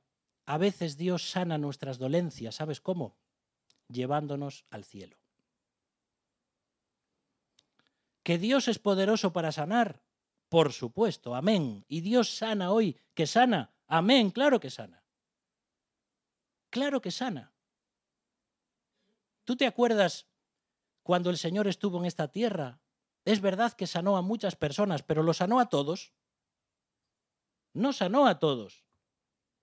[0.46, 3.16] a veces Dios sana nuestras dolencias, ¿sabes cómo?
[3.86, 5.18] Llevándonos al cielo.
[8.24, 10.02] Que Dios es poderoso para sanar,
[10.48, 11.84] por supuesto, amén.
[11.86, 15.02] Y Dios sana hoy, que sana, amén, claro que sana.
[16.70, 17.52] Claro que sana.
[19.44, 20.28] ¿Tú te acuerdas
[21.02, 22.80] cuando el Señor estuvo en esta tierra?
[23.24, 26.12] Es verdad que sanó a muchas personas, pero ¿lo sanó a todos?
[27.72, 28.84] No sanó a todos.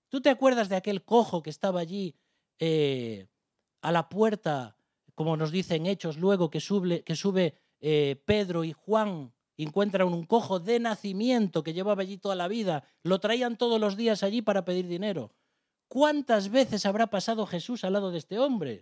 [0.10, 2.16] ¿Tú te acuerdas de aquel cojo que estaba allí
[2.58, 3.28] eh,
[3.82, 4.78] a la puerta,
[5.14, 10.26] como nos dicen Hechos luego, que sube, que sube eh, Pedro y Juan encuentran un
[10.26, 14.41] cojo de nacimiento que llevaba allí toda la vida, lo traían todos los días allí
[14.41, 15.32] para pedir dinero.
[15.88, 18.82] ¿Cuántas veces habrá pasado Jesús al lado de este hombre?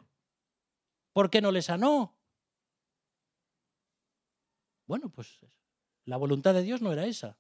[1.12, 2.18] ¿Por qué no le sanó?
[4.88, 5.40] Bueno, pues
[6.06, 7.38] la voluntad de Dios no era esa.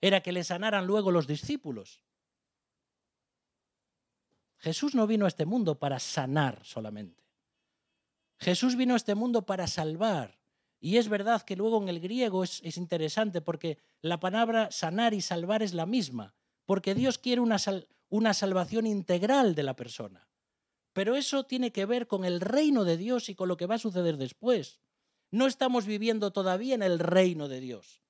[0.00, 2.04] Era que le sanaran luego los discípulos.
[4.58, 7.24] Jesús no vino a este mundo para sanar solamente.
[8.38, 10.37] Jesús vino a este mundo para salvar.
[10.80, 15.20] Y es verdad que luego en el griego es, interesante porque la palabra sanar y
[15.20, 16.34] salvar es la misma,
[16.66, 17.56] porque Dios quiere una,
[18.08, 20.28] una salvación integral de la persona.
[20.92, 23.76] Pero eso tiene que ver con el reino de Dios y con lo que va
[23.76, 24.80] a suceder después.
[25.30, 28.02] No estamos viviendo todavía en el reino de Dios,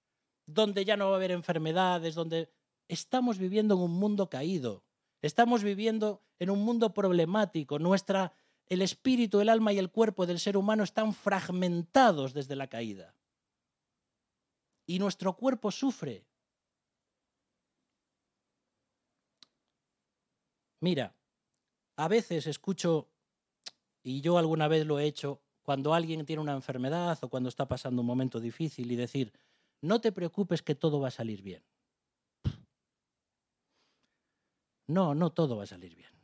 [0.47, 2.51] donde ya no va a haber enfermedades, donde
[2.87, 4.85] estamos viviendo en un mundo caído,
[5.23, 7.79] estamos viviendo en un mundo problemático.
[7.79, 8.33] Nuestra
[8.69, 13.15] el espíritu, el alma y el cuerpo del ser humano están fragmentados desde la caída.
[14.87, 16.27] Y nuestro cuerpo sufre.
[20.81, 21.15] Mira,
[21.97, 23.09] a veces escucho,
[24.03, 27.67] y yo alguna vez lo he hecho, cuando alguien tiene una enfermedad o cuando está
[27.67, 29.33] pasando un momento difícil y decir,
[29.83, 31.63] no te preocupes que todo va a salir bien.
[34.87, 36.18] No, no todo va a salir bien.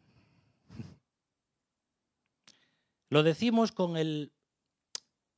[3.15, 4.33] Lo decimos con el,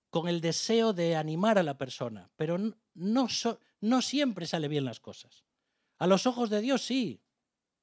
[0.09, 2.57] con el deseo de animar a la persona, pero
[2.95, 5.45] no, siempre sale bien las cosas.
[5.99, 7.21] A los ojos de Dios sí,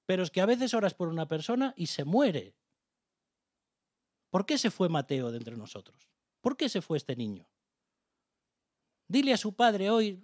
[0.07, 2.55] pero es que a veces oras por una persona y se muere.
[4.31, 6.09] ¿Por qué se fue Mateo de entre nosotros?
[6.41, 7.47] ¿Por qué se fue este niño?
[9.07, 10.23] Dile a su padre hoy,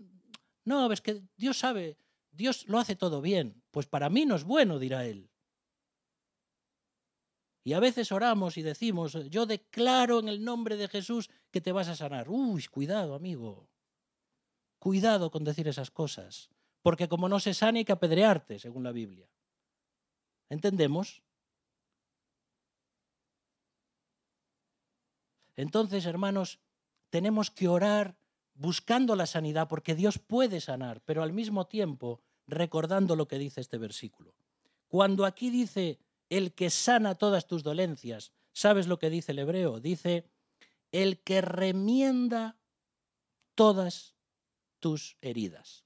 [0.65, 1.99] no, es que Dios sabe,
[2.31, 3.61] Dios lo hace todo bien.
[3.69, 5.29] Pues para mí no es bueno, dirá él.
[7.69, 11.71] Y a veces oramos y decimos, yo declaro en el nombre de Jesús que te
[11.71, 12.27] vas a sanar.
[12.27, 13.69] Uy, cuidado, amigo.
[14.79, 16.49] Cuidado con decir esas cosas,
[16.81, 19.29] porque como no se sana hay que apedrearte, según la Biblia.
[20.49, 21.21] ¿Entendemos?
[25.55, 26.57] Entonces, hermanos,
[27.11, 28.17] tenemos que orar
[28.55, 33.61] buscando la sanidad, porque Dios puede sanar, pero al mismo tiempo recordando lo que dice
[33.61, 34.33] este versículo.
[34.87, 35.99] Cuando aquí dice
[36.29, 39.79] el que sana todas tus dolencias, ¿sabes lo que dice el hebreo?
[39.79, 40.29] Dice
[40.91, 42.57] el que remienda
[43.55, 44.15] todas
[44.79, 45.85] tus heridas.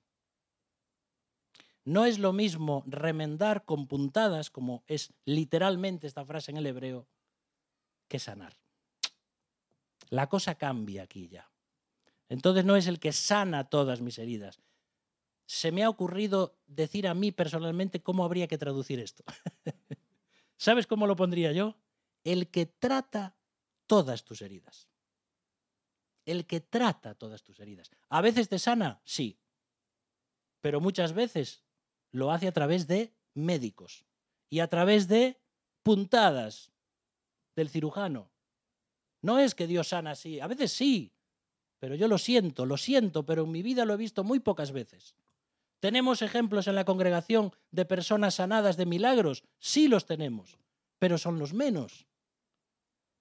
[1.85, 7.07] No es lo mismo remendar con puntadas, como es literalmente esta frase en el hebreo,
[8.07, 8.57] que sanar.
[10.09, 11.51] La cosa cambia aquí ya.
[12.29, 14.61] Entonces no es el que sana todas mis heridas.
[15.45, 19.23] Se me ha ocurrido decir a mí personalmente cómo habría que traducir esto.
[20.57, 21.77] ¿Sabes cómo lo pondría yo?
[22.23, 23.35] El que trata
[23.87, 24.89] todas tus heridas.
[26.25, 27.91] El que trata todas tus heridas.
[28.09, 29.01] ¿A veces te sana?
[29.03, 29.39] Sí.
[30.61, 31.63] Pero muchas veces
[32.11, 34.05] lo hace a través de médicos
[34.49, 35.41] y a través de
[35.81, 36.71] puntadas
[37.55, 38.31] del cirujano.
[39.21, 41.13] No es que Dios sana así, a veces sí,
[41.79, 44.71] pero yo lo siento, lo siento, pero en mi vida lo he visto muy pocas
[44.71, 45.15] veces.
[45.83, 49.43] ¿Tenemos ejemplos en la congregación de personas sanadas de milagros?
[49.59, 50.57] Sí los tenemos,
[50.97, 52.07] pero son los menos.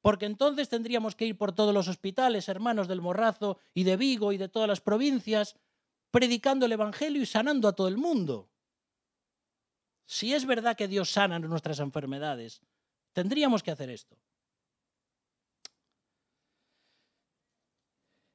[0.00, 4.32] Porque entonces tendríamos que ir por todos los hospitales, hermanos del Morrazo y de Vigo
[4.32, 5.56] y de todas las provincias,
[6.12, 8.48] predicando el Evangelio y sanando a todo el mundo.
[10.06, 12.62] Si es verdad que Dios sana nuestras enfermedades,
[13.12, 14.16] tendríamos que hacer esto.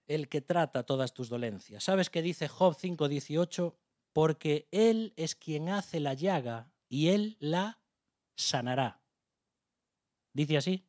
[0.06, 1.86] El que trata todas tus dolencias.
[1.86, 3.87] ¿Sabes qué dice Job 5:18?
[4.18, 7.80] Porque Él es quien hace la llaga y Él la
[8.36, 9.00] sanará.
[10.34, 10.88] ¿Dice así?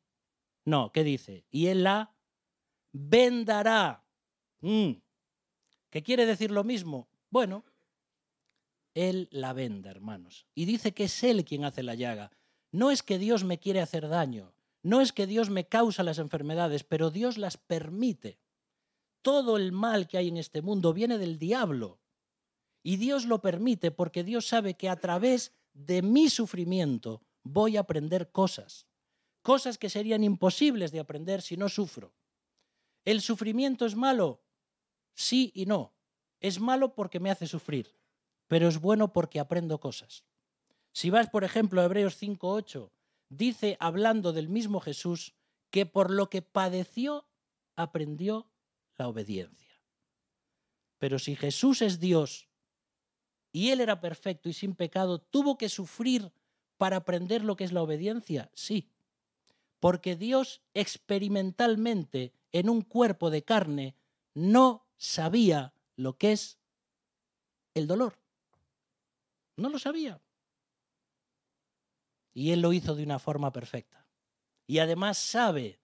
[0.65, 1.45] No, ¿qué dice?
[1.51, 2.17] Y Él la
[2.91, 4.03] vendará.
[4.63, 4.93] Mm.
[5.91, 7.11] ¿Qué quiere decir lo mismo?
[7.29, 7.67] Bueno,
[8.95, 10.47] él la venda, hermanos.
[10.55, 12.33] Y dice que es Él quien hace la llaga.
[12.73, 16.19] No es que Dios me quiere hacer daño, no es que Dios me causa las
[16.19, 18.39] enfermedades, pero Dios las permite.
[19.21, 21.98] Todo el mal que hay en este mundo viene del diablo.
[22.83, 27.81] Y Dios lo permite porque Dios sabe que a través de mi sufrimiento voy a
[27.81, 28.87] aprender cosas.
[29.43, 32.15] Cosas que serían imposibles de aprender si no sufro.
[33.05, 34.43] ¿El sufrimiento es malo?
[35.15, 35.95] Sí y no.
[36.41, 37.99] Es malo porque me hace sufrir
[38.49, 40.25] pero es bueno porque aprendo cosas.
[40.93, 42.91] Si vas, por ejemplo, a Hebreos 5.8,
[43.29, 45.35] dice, hablando del mismo Jesús,
[45.71, 47.29] que por lo que padeció,
[47.77, 48.51] aprendió
[48.97, 49.81] la obediencia.
[50.99, 52.48] Pero si Jesús es Dios
[53.53, 56.33] y Él era perfecto y sin pecado, ¿tuvo que sufrir
[56.77, 58.51] para aprender lo que es la obediencia?
[58.55, 58.91] Sí.
[59.81, 63.97] Porque Dios experimentalmente, en un cuerpo de carne,
[64.35, 66.59] no sabía lo que es
[67.75, 68.19] el dolor.
[69.57, 70.21] No lo sabía.
[72.35, 74.07] Y él lo hizo de una forma perfecta.
[74.67, 75.81] Y además sabe,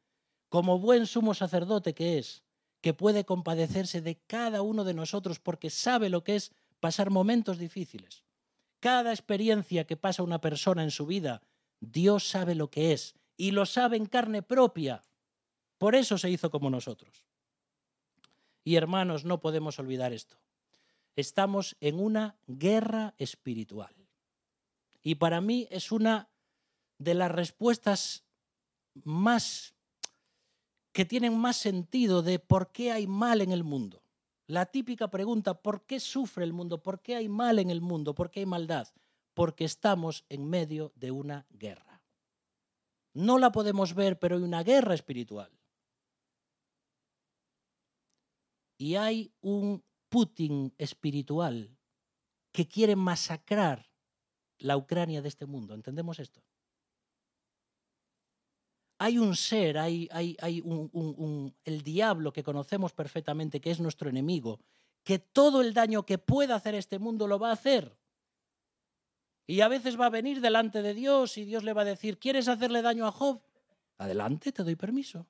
[0.49, 2.45] como buen sumo sacerdote que es,
[2.81, 6.53] que puede compadecerse de cada uno de nosotros porque sabe lo que es
[6.85, 8.25] pasar momentos difíciles.
[8.81, 11.41] Cada experiencia que pasa una persona en su vida,
[11.81, 15.03] Dios sabe lo que es y lo sabe en carne propia.
[15.79, 17.25] Por eso se hizo como nosotros.
[18.65, 20.37] Y hermanos, no podemos olvidar esto
[21.17, 23.95] estamos en una guerra espiritual.
[25.03, 26.29] Y para mí es una
[26.99, 28.25] de las respuestas
[29.05, 29.75] más
[30.93, 34.04] que tienen más sentido de por qué hay mal en el mundo.
[34.47, 36.83] La típica pregunta, ¿por qué sufre el mundo?
[36.83, 38.15] ¿Por qué hay mal en el mundo?
[38.15, 38.89] ¿Por qué hay maldad?
[39.33, 42.03] Porque estamos en medio de una guerra.
[43.15, 45.51] No la podemos ver, pero hay una guerra espiritual.
[48.77, 51.77] Y hay un Putin espiritual
[52.53, 53.91] que quiere masacrar
[54.59, 55.75] la Ucrania de este mundo.
[55.75, 56.43] ¿Entendemos esto?
[58.99, 64.61] Hay un ser, hay, hay, un, el diablo que conocemos perfectamente, que es nuestro enemigo,
[65.03, 67.97] que todo el daño que pueda hacer este mundo lo va a hacer.
[69.47, 72.19] Y a veces va a venir delante de Dios y Dios le va a decir,
[72.19, 73.43] ¿quieres hacerle daño a Job?
[73.99, 75.27] Adelante, te doy permiso.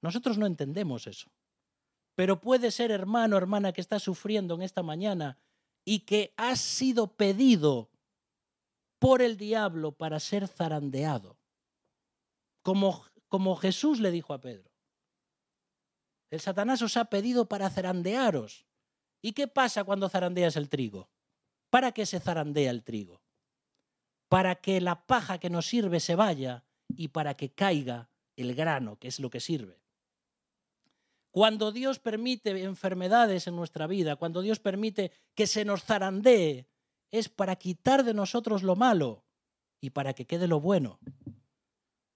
[0.00, 1.30] Nosotros no entendemos eso.
[2.14, 5.38] Pero puede ser hermano, hermana, que está sufriendo en esta mañana
[5.84, 7.90] y que ha sido pedido
[8.98, 11.35] por el diablo para ser zarandeado.
[12.66, 14.72] Como, como Jesús le dijo a Pedro.
[16.32, 18.66] El Satanás os ha pedido para zarandearos.
[19.22, 21.08] ¿Y qué pasa cuando zarandeas el trigo?
[21.70, 23.22] ¿Para qué se zarandea el trigo?
[24.28, 28.98] Para que la paja que nos sirve se vaya y para que caiga el grano,
[28.98, 29.80] que es lo que sirve.
[31.30, 36.66] Cuando Dios permite enfermedades en nuestra vida, cuando Dios permite que se nos zarandee,
[37.12, 39.24] es para quitar de nosotros lo malo
[39.80, 40.98] y para que quede lo bueno.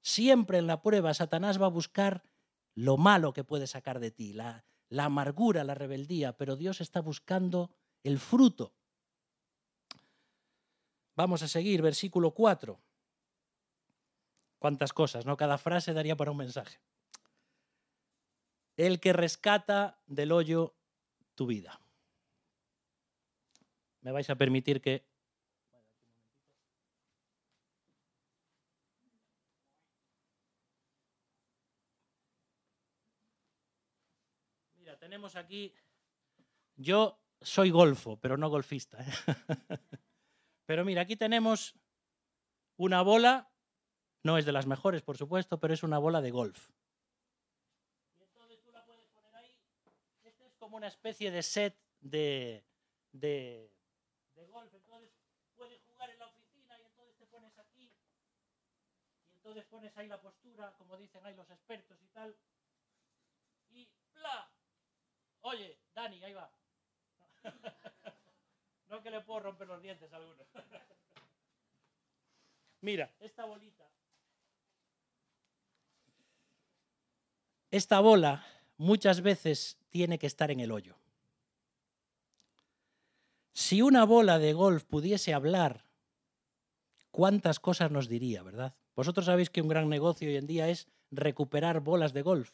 [0.03, 2.23] Siempre en la prueba Satanás va a buscar
[2.75, 4.65] lo malo que puede sacar de ti, la,
[4.97, 7.71] amargura, la rebeldía, pero Dios está buscando
[8.03, 8.73] el fruto.
[11.17, 12.81] Vamos a seguir, versículo 4.
[14.59, 15.37] Cuántas cosas, ¿no?
[15.37, 16.81] Cada frase daría para un mensaje.
[18.77, 20.75] El que rescata del hoyo
[21.35, 21.81] tu vida.
[24.01, 25.10] Me vais a permitir que
[35.11, 35.75] tenemos aquí.
[36.77, 39.03] Yo soy golfo, pero no golfista.
[39.03, 39.13] ¿eh?
[40.67, 41.75] pero mira, aquí tenemos
[42.77, 43.51] una bola,
[44.23, 46.71] no es de las mejores, por supuesto, pero es una bola de golf.
[48.19, 49.59] Y entonces tú la puedes poner ahí.
[50.23, 52.65] Este es como una especie de set de,
[53.11, 53.75] de,
[54.37, 54.73] de golf.
[54.73, 55.11] Entonces
[55.57, 57.93] puedes jugar en la oficina y entonces te pones aquí.
[59.33, 62.37] Y entonces pones ahí la postura, como dicen ahí los expertos y tal.
[63.71, 64.53] Y ¡pla!
[65.43, 66.51] Oye, Dani, ahí va.
[68.89, 70.45] No que le puedo romper los dientes a alguno.
[72.81, 73.85] Mira, esta bolita.
[77.71, 78.45] Esta bola
[78.79, 80.97] muchas veces tiene que estar en el hoyo.
[83.53, 85.85] Si una bola de golf pudiese hablar,
[87.11, 88.75] ¿cuántas cosas nos diría, verdad?
[88.97, 92.53] Vosotros sabéis que un gran negocio hoy en día es recuperar bolas de golf.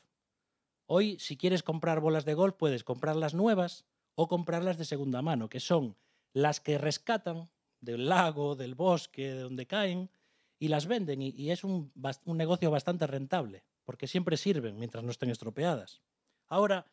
[0.87, 3.85] Hoy, si quieres comprar bolas de golf, puedes comprarlas nuevas
[4.15, 5.97] o comprarlas de segunda mano, que son
[6.33, 10.11] las que rescatan del lago, del bosque, de donde caen,
[10.59, 11.23] y las venden.
[11.23, 11.93] Y, es un,
[12.25, 16.01] un negocio bastante rentable, porque siempre sirven mientras no estén estropeadas.
[16.47, 16.87] Ahora,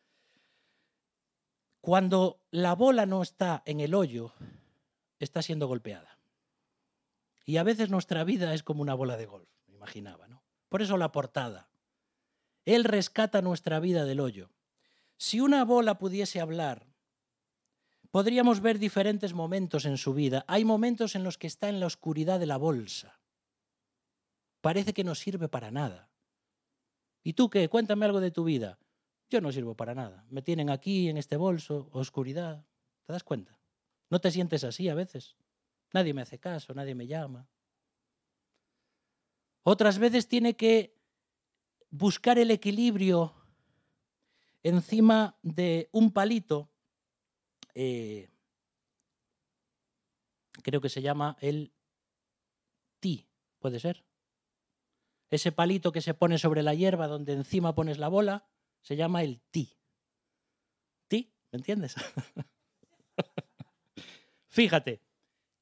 [1.82, 4.34] cuando la bola no está en el hoyo,
[5.20, 6.18] está siendo golpeada.
[7.46, 10.44] Y a veces nuestra vida es como una bola de golf, me imaginaba, ¿no?
[10.70, 11.70] Por eso la portada.
[12.66, 14.51] Él rescata nuestra vida del hoyo.
[15.18, 16.88] Si una bola pudiese hablar,
[18.11, 20.45] podríamos ver diferentes momentos en su vida.
[20.47, 23.20] Hay momentos en los que está en la oscuridad de la bolsa.
[24.61, 26.09] Parece que no sirve para nada.
[27.24, 27.70] ¿Y tú qué?
[27.70, 28.80] Cuéntame algo de tu vida.
[29.30, 30.26] Yo no sirvo para nada.
[30.30, 32.66] Me tienen aquí, en este bolso, oscuridad.
[33.05, 33.59] ¿Te das cuenta?
[34.09, 35.36] ¿No te sientes así a veces?
[35.91, 37.47] Nadie me hace caso, nadie me llama.
[39.64, 41.03] Otras veces tiene que
[41.94, 43.36] buscar el equilibrio
[44.64, 46.72] encima de un palito,
[47.76, 48.32] eh,
[50.64, 51.72] creo que se llama el
[53.00, 53.28] ti,
[53.60, 54.04] ¿puede ser?
[55.30, 58.48] Ese palito que se pone sobre la hierba donde encima pones la bola,
[58.82, 59.78] se llama el ti.
[61.08, 61.32] ¿Ti?
[61.52, 61.96] ¿Me entiendes?
[64.48, 65.04] Fíjate,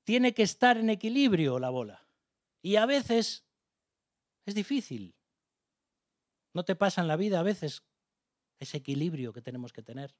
[0.06, 2.08] tiene que estar en equilibrio la bola.
[2.62, 3.44] Y a veces
[4.46, 5.14] es difícil.
[6.54, 7.84] ¿No te pasa en la vida a veces
[8.60, 10.16] ese equilibrio que tenemos que tener?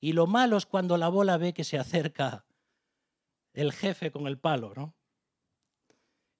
[0.00, 2.46] Y lo malo es cuando la bola ve que se acerca
[3.52, 4.94] el jefe con el palo, ¿no?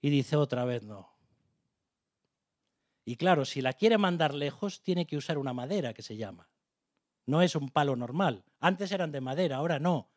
[0.01, 1.14] Y dice otra vez no.
[3.05, 6.51] Y claro, si la quiere mandar lejos, tiene que usar una madera que se llama.
[7.24, 8.44] No es un palo normal.
[8.61, 10.11] Antes eran de madera, ahora no.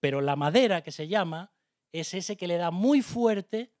[0.00, 1.52] Pero la madera que se llama
[1.92, 3.72] es ese que le da muy fuerte,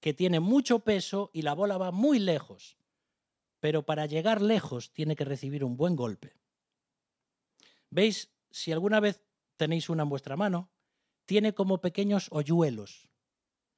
[0.00, 2.76] que tiene mucho peso y la bola va muy lejos
[3.64, 6.36] pero para llegar lejos tiene que recibir un buen golpe.
[7.88, 8.30] ¿Veis?
[8.50, 9.24] Si alguna vez
[9.56, 10.70] tenéis una en vuestra mano,
[11.24, 13.08] tiene como pequeños hoyuelos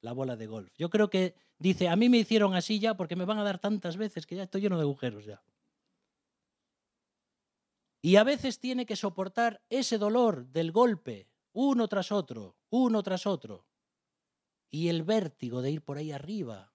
[0.00, 0.74] la bola de golf.
[0.76, 3.60] Yo creo que dice, a mí me hicieron así ya porque me van a dar
[3.60, 5.40] tantas veces que ya estoy lleno de agujeros ya.
[8.02, 13.24] Y a veces tiene que soportar ese dolor del golpe, uno tras otro, uno tras
[13.24, 13.68] otro.
[14.68, 16.72] Y el vértigo de ir por ahí arriba,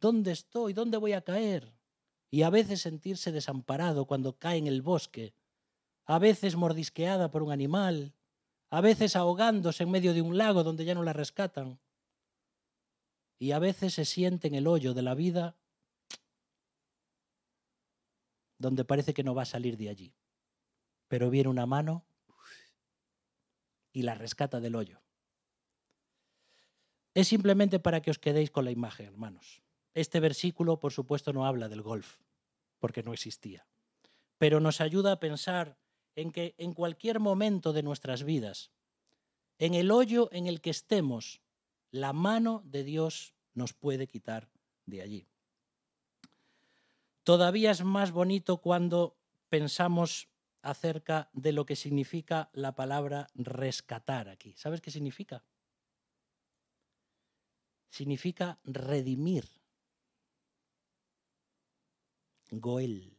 [0.00, 0.72] ¿Dónde estoy?
[0.72, 1.72] ¿Dónde voy a caer?
[2.30, 5.34] Y a veces sentirse desamparado cuando cae en el bosque,
[6.04, 8.14] a veces mordisqueada por un animal,
[8.70, 11.78] a veces ahogándose en medio de un lago donde ya no la rescatan.
[13.38, 15.56] Y a veces se siente en el hoyo de la vida
[18.58, 20.12] donde parece que no va a salir de allí.
[21.06, 22.04] Pero viene una mano
[23.92, 25.00] y la rescata del hoyo.
[27.14, 29.62] Es simplemente para que os quedéis con la imagen, hermanos.
[29.94, 32.18] Este versículo, por supuesto, no habla del golf,
[32.78, 33.66] porque no existía,
[34.38, 35.78] pero nos ayuda a pensar
[36.14, 38.70] en que en cualquier momento de nuestras vidas,
[39.58, 41.40] en el hoyo en el que estemos,
[41.90, 44.50] la mano de Dios nos puede quitar
[44.86, 45.26] de allí.
[47.24, 49.16] Todavía es más bonito cuando
[49.48, 50.28] pensamos
[50.62, 54.54] acerca de lo que significa la palabra rescatar aquí.
[54.56, 55.44] ¿Sabes qué significa?
[57.90, 59.57] Significa redimir.
[62.50, 63.18] Goel.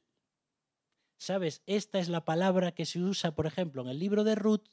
[1.17, 1.61] ¿Sabes?
[1.65, 4.67] Esta es la palabra que se usa, por ejemplo, en el libro de Ruth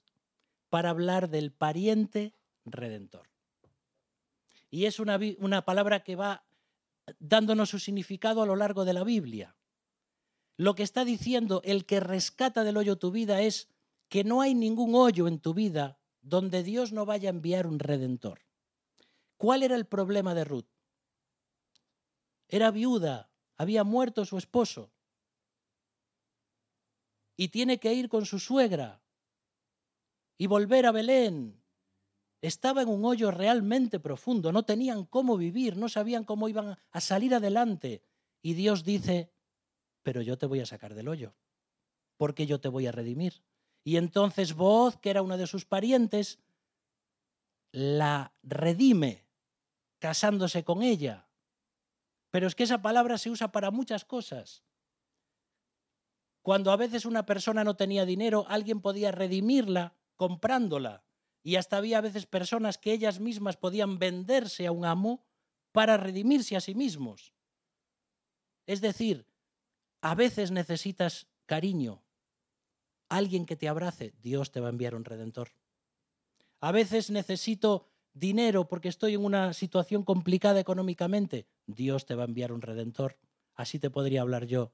[0.69, 2.35] para hablar del pariente
[2.65, 3.29] redentor.
[4.71, 6.45] Y es una, una palabra que va
[7.19, 9.57] dándonos su significado a lo largo de la Biblia.
[10.57, 13.69] Lo que está diciendo el que rescata del hoyo tu vida es
[14.09, 17.79] que no hay ningún hoyo en tu vida donde Dios no vaya a enviar un
[17.79, 18.41] redentor.
[19.37, 20.69] ¿Cuál era el problema de Ruth?
[22.49, 24.91] Era viuda, había muerto su esposo
[27.37, 29.03] y tiene que ir con su suegra
[30.39, 31.63] y volver a Belén.
[32.43, 37.01] Estaba en un hoyo realmente profundo, no tenían cómo vivir, no sabían cómo iban a
[37.01, 38.03] salir adelante.
[38.43, 39.33] Y Dios dice,
[40.03, 41.35] pero yo te voy a sacar del hoyo,
[42.17, 43.43] porque yo te voy a redimir.
[43.83, 46.39] Y entonces Boaz, que era uno de sus parientes,
[47.73, 49.27] la redime
[49.99, 51.26] casándose con ella.
[52.31, 54.63] Pero es que esa palabra se usa para muchas cosas.
[56.43, 61.05] Cuando a veces una persona no tenía dinero, alguien podía redimirla comprándola.
[61.43, 65.25] Y hasta había a veces personas que ellas mismas podían venderse a un amo
[65.73, 67.33] para redimirse a sí mismos.
[68.67, 69.27] Es decir,
[70.01, 72.03] a veces necesitas cariño,
[73.09, 75.51] alguien que te abrace, Dios te va a enviar un redentor.
[76.61, 82.27] A veces necesito dinero porque estoy en una situación complicada económicamente, Dios te va a
[82.27, 83.19] enviar un redentor.
[83.55, 84.73] Así te podría hablar yo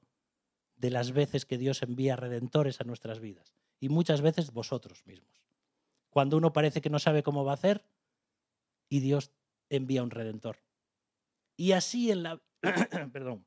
[0.77, 3.53] de las veces que Dios envía redentores a nuestras vidas.
[3.79, 5.43] Y muchas veces vosotros mismos.
[6.09, 7.85] Cuando uno parece que no sabe cómo va a hacer
[8.89, 9.31] y Dios
[9.69, 10.59] envía un redentor.
[11.57, 12.41] Y así en la...
[13.11, 13.45] perdón.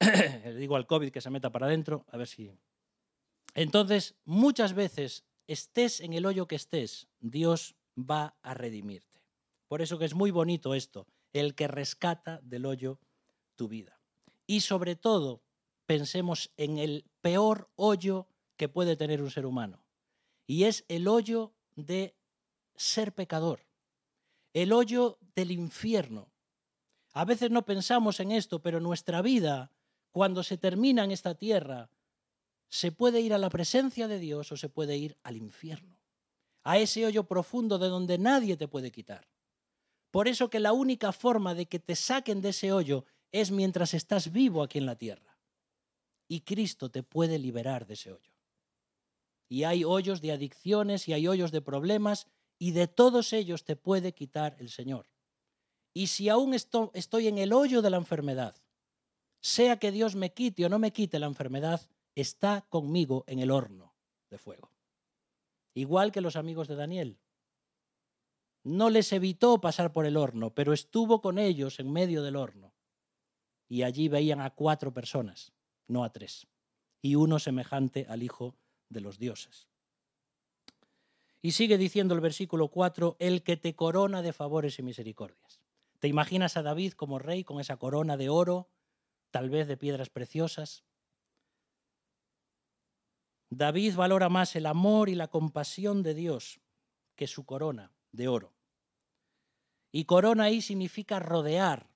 [0.00, 2.50] Le digo al COVID que se meta para adentro, a ver si...
[3.54, 9.22] Entonces, muchas veces, estés en el hoyo que estés, Dios va a redimirte.
[9.66, 12.98] Por eso que es muy bonito esto, el que rescata del hoyo
[13.56, 14.00] tu vida.
[14.46, 15.42] Y sobre todo,
[15.86, 18.26] pensemos en el peor hoyo
[18.56, 19.84] que puede tener un ser humano.
[20.46, 22.14] Y es el hoyo de
[22.76, 23.66] ser pecador,
[24.54, 26.28] el hoyo del infierno.
[27.12, 29.72] A veces no pensamos en esto, pero nuestra vida
[30.10, 31.90] cuando se termina en esta tierra,
[32.68, 35.97] se puede ir a la presencia de Dios o se puede ir al infierno,
[36.68, 39.26] a ese hoyo profundo de donde nadie te puede quitar.
[40.10, 43.94] Por eso que la única forma de que te saquen de ese hoyo es mientras
[43.94, 45.38] estás vivo aquí en la tierra.
[46.28, 48.34] Y Cristo te puede liberar de ese hoyo.
[49.48, 52.26] Y hay hoyos de adicciones y hay hoyos de problemas
[52.58, 55.06] y de todos ellos te puede quitar el Señor.
[55.94, 58.54] Y si aún estoy en el hoyo de la enfermedad,
[59.40, 63.50] sea que Dios me quite o no me quite la enfermedad, está conmigo en el
[63.50, 63.94] horno
[64.28, 64.70] de fuego.
[65.78, 67.20] Igual que los amigos de Daniel.
[68.64, 72.74] No les evitó pasar por el horno, pero estuvo con ellos en medio del horno.
[73.68, 75.52] Y allí veían a cuatro personas,
[75.86, 76.48] no a tres,
[77.00, 78.56] y uno semejante al Hijo
[78.88, 79.68] de los dioses.
[81.40, 85.60] Y sigue diciendo el versículo 4, el que te corona de favores y misericordias.
[86.00, 88.68] ¿Te imaginas a David como rey con esa corona de oro
[89.30, 90.84] tal vez de piedras preciosas.
[93.50, 96.60] David valora más el amor y la compasión de Dios
[97.16, 98.54] que su corona de oro.
[99.90, 101.88] Y corona ahí significa rodear.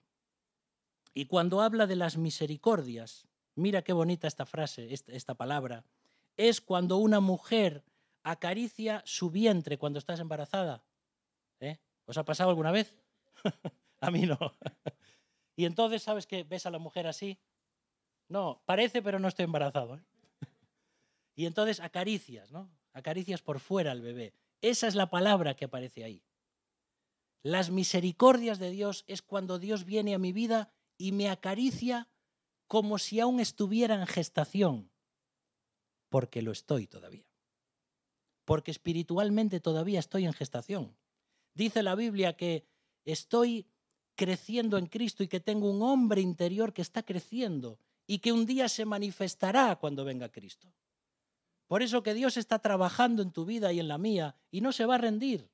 [1.14, 5.84] Y cuando habla de las misericordias, mira qué bonita esta frase, esta, palabra,
[6.36, 7.84] es cuando una mujer
[8.22, 10.82] acaricia su vientre cuando estás embarazada.
[11.60, 11.78] ¿Eh?
[12.06, 12.96] ¿Os ha pasado alguna vez?
[14.00, 14.38] A mí no.
[15.54, 17.38] Y entonces, ¿sabes que ves a la mujer así?
[18.26, 19.96] No, parece, pero no estoy embarazado.
[19.96, 20.02] ¿eh?
[21.34, 22.70] Y entonces acaricias, ¿no?
[22.92, 24.34] Acaricias por fuera al bebé.
[24.60, 26.22] Esa es la palabra que aparece ahí.
[27.42, 32.08] Las misericordias de Dios es cuando Dios viene a mi vida y me acaricia
[32.68, 34.90] como si aún estuviera en gestación,
[36.08, 37.26] porque lo estoy todavía.
[38.44, 40.96] Porque espiritualmente todavía estoy en gestación.
[41.54, 42.64] Dice la Biblia que
[43.04, 43.66] estoy
[44.14, 48.46] creciendo en Cristo y que tengo un hombre interior que está creciendo y que un
[48.46, 50.72] día se manifestará cuando venga Cristo.
[51.72, 54.72] Por eso que Dios está trabajando en tu vida y en la mía y no
[54.72, 55.50] se va a rendir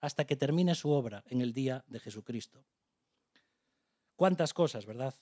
[0.00, 2.64] hasta que termine su obra en el día de Jesucristo.
[4.14, 5.16] Cuántas cosas, ¿verdad?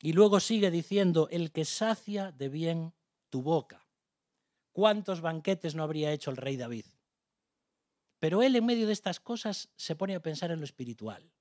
[0.00, 2.94] Y luego sigue diciendo, el que sacia de bien
[3.30, 3.84] tu boca.
[4.70, 6.86] ¿Cuántos banquetes no habría hecho el rey David?
[8.20, 11.32] Pero él en medio de estas cosas se pone a pensar en lo espiritual.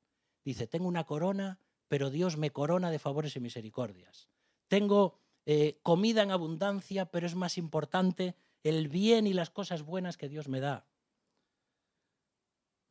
[0.43, 4.27] Dice, tengo una corona, pero Dios me corona de favores y misericordias.
[4.69, 10.17] Tengo eh, comida en abundancia, pero es más importante el bien y las cosas buenas
[10.17, 10.85] que Dios me da.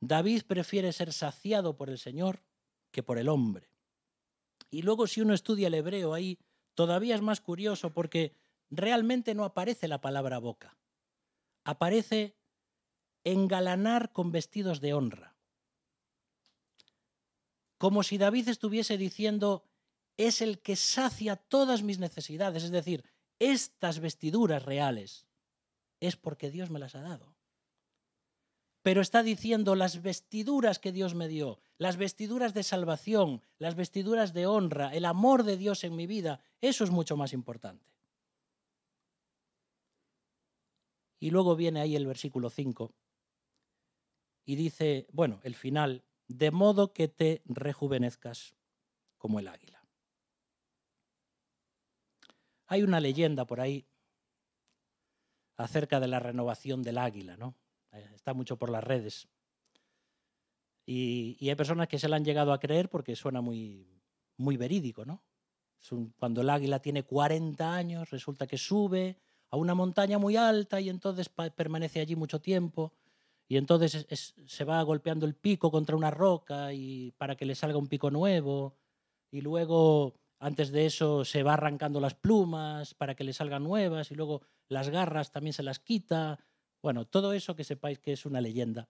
[0.01, 2.43] David prefiere ser saciado por el Señor
[2.91, 3.71] que por el hombre.
[4.71, 6.39] Y luego si uno estudia el hebreo ahí,
[6.75, 8.35] todavía es más curioso porque
[8.71, 10.77] realmente no aparece la palabra boca.
[11.65, 12.35] Aparece
[13.25, 15.37] engalanar con vestidos de honra.
[17.79, 19.65] Como si David estuviese diciendo,
[20.17, 23.05] es el que sacia todas mis necesidades, es decir,
[23.39, 25.27] estas vestiduras reales
[26.01, 27.35] es porque Dios me las ha dado.
[28.83, 34.33] Pero está diciendo las vestiduras que Dios me dio, las vestiduras de salvación, las vestiduras
[34.33, 37.87] de honra, el amor de Dios en mi vida, eso es mucho más importante.
[41.21, 42.93] Y luego viene ahí el versículo 5
[44.45, 48.57] y dice, bueno, el final, de modo que te rejuvenezcas
[49.19, 49.82] como el águila.
[52.73, 53.85] Hay una leyenda por ahí
[55.59, 57.55] acerca de la renovación del águila, ¿no?
[57.93, 59.29] Eh, está mucho por las redes.
[60.87, 64.01] Y, hay personas que se la han llegado a creer porque suena muy,
[64.39, 65.23] muy verídico, ¿no?
[66.17, 69.19] cuando el águila tiene 40 años, resulta que sube
[69.51, 72.95] a una montaña muy alta y entonces permanece allí mucho tiempo
[73.49, 74.07] y entonces
[74.47, 78.11] se va golpeando el pico contra una roca y para que le salga un pico
[78.11, 78.77] nuevo
[79.31, 84.11] y luego antes de eso se va arrancando las plumas para que le salgan nuevas
[84.11, 86.39] y luego las garras también se las quita
[86.83, 88.89] bueno, todo eso que sepáis que es una leyenda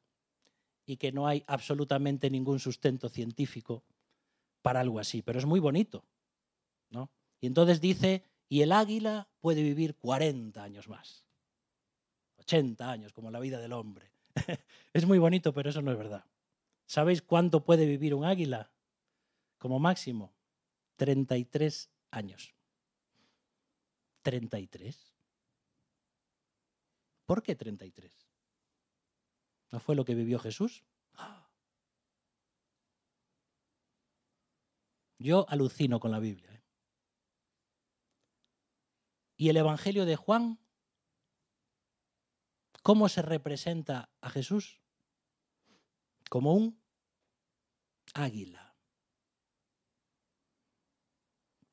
[0.87, 3.85] y que no hay absolutamente ningún sustento científico
[4.63, 6.05] para algo así, pero es muy bonito,
[6.91, 7.11] ¿no?
[7.41, 11.27] Y entonces dice, y el águila puede vivir 40 años más,
[12.39, 14.11] 80 años, como la vida del hombre.
[14.93, 16.25] es muy bonito, pero eso no es verdad.
[16.87, 18.73] ¿Sabéis cuánto puede vivir un águila?
[19.59, 20.33] Como máximo,
[20.97, 22.55] 33 años.
[24.23, 25.15] 33.
[27.27, 28.29] ¿Por qué 33?
[29.71, 30.85] ¿No fue lo que vivió Jesús?
[35.19, 36.53] Yo alucino con la Biblia.
[36.53, 36.63] ¿eh?
[39.37, 40.59] ¿Y el Evangelio de Juan?
[42.83, 44.81] ¿Cómo se representa a Jesús?
[46.29, 46.83] Como un
[48.15, 48.62] águila.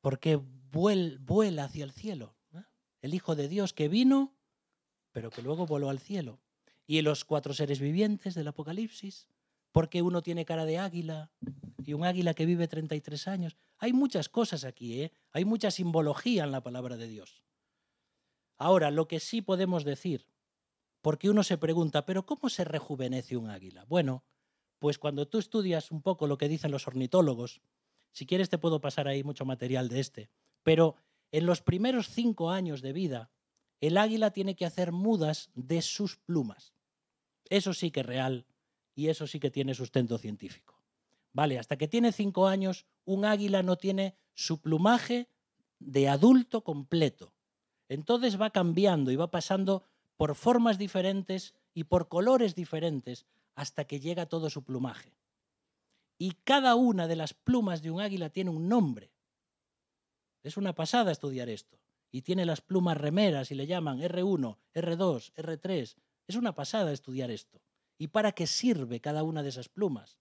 [0.00, 2.36] Porque vuela hacia el cielo.
[2.54, 2.62] ¿eh?
[3.02, 4.34] El Hijo de Dios que vino
[5.12, 6.40] pero que luego voló al cielo.
[6.86, 9.28] Y los cuatro seres vivientes del Apocalipsis,
[9.72, 11.30] porque uno tiene cara de águila
[11.84, 13.56] y un águila que vive 33 años.
[13.78, 15.12] Hay muchas cosas aquí, ¿eh?
[15.32, 17.42] hay mucha simbología en la palabra de Dios.
[18.58, 20.26] Ahora, lo que sí podemos decir,
[21.00, 23.84] porque uno se pregunta, pero ¿cómo se rejuvenece un águila?
[23.88, 24.24] Bueno,
[24.78, 27.62] pues cuando tú estudias un poco lo que dicen los ornitólogos,
[28.12, 30.30] si quieres te puedo pasar ahí mucho material de este,
[30.62, 30.96] pero
[31.32, 33.30] en los primeros cinco años de vida,
[33.80, 36.74] el águila tiene que hacer mudas de sus plumas.
[37.48, 38.46] Eso sí que es real
[38.94, 40.82] y eso sí que tiene sustento científico.
[41.32, 45.28] Vale, hasta que tiene cinco años, un águila no tiene su plumaje
[45.78, 47.32] de adulto completo.
[47.88, 49.84] Entonces va cambiando y va pasando
[50.16, 55.14] por formas diferentes y por colores diferentes hasta que llega todo su plumaje.
[56.22, 59.10] Y cada una de las plumas de un águila tiene un nombre.
[60.42, 65.32] Es una pasada estudiar esto y tiene las plumas remeras y le llaman R1, R2,
[65.32, 65.96] R3.
[66.26, 67.62] Es una pasada estudiar esto.
[67.96, 70.18] ¿Y para qué sirve cada una de esas plumas?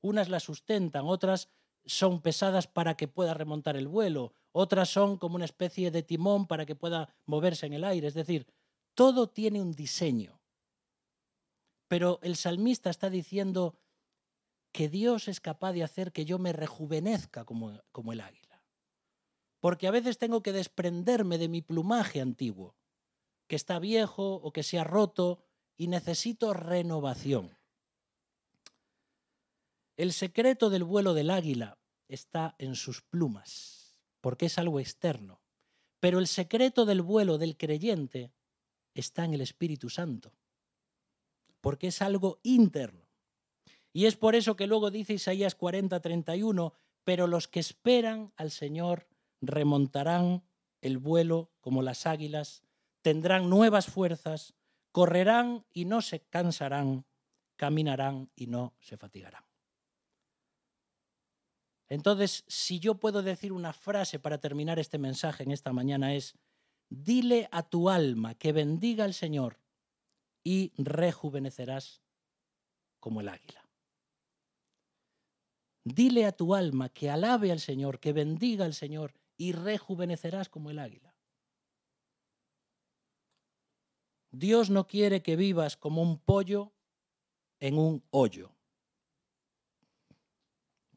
[0.00, 1.50] Unas las sustentan, otras
[1.84, 6.46] son pesadas para que pueda remontar el vuelo, otras son como una especie de timón
[6.46, 8.06] para que pueda moverse en el aire.
[8.06, 8.46] Es decir,
[8.94, 10.40] todo tiene un diseño.
[11.88, 13.76] Pero el salmista está diciendo
[14.72, 18.52] que Dios es capaz de hacer que yo me rejuvenezca como, como el águila
[19.62, 22.74] porque a veces tengo que desprenderme de mi plumaje antiguo,
[23.46, 25.44] que está viejo o que se ha roto
[25.76, 27.56] y necesito renovación.
[29.96, 35.40] El secreto del vuelo del águila está en sus plumas, porque es algo externo.
[36.00, 38.32] Pero el secreto del vuelo del creyente
[38.94, 40.34] está en el Espíritu Santo,
[41.60, 43.01] porque es algo interno.
[43.92, 46.72] Y es por eso que luego dice Isaías 40, 31,
[47.04, 49.06] pero los que esperan al Señor
[49.40, 50.42] remontarán
[50.80, 52.62] el vuelo como las águilas,
[53.02, 54.54] tendrán nuevas fuerzas,
[54.92, 57.04] correrán y no se cansarán,
[57.56, 59.44] caminarán y no se fatigarán.
[61.88, 66.38] Entonces, si yo puedo decir una frase para terminar este mensaje en esta mañana es,
[66.88, 69.58] dile a tu alma que bendiga al Señor
[70.42, 72.02] y rejuvenecerás
[72.98, 73.61] como el águila.
[75.84, 80.70] Dile a tu alma que alabe al Señor, que bendiga al Señor y rejuvenecerás como
[80.70, 81.14] el águila.
[84.30, 86.72] Dios no quiere que vivas como un pollo
[87.60, 88.54] en un hoyo,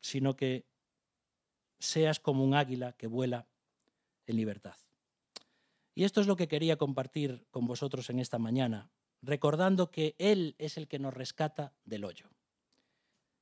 [0.02, 0.66] sino que
[1.80, 3.48] seas como un águila que vuela
[4.26, 4.78] en libertad.
[5.94, 8.90] Y esto es lo que quería compartir con vosotros en esta mañana,
[9.22, 12.30] recordando que Él es el que nos rescata del hoyo.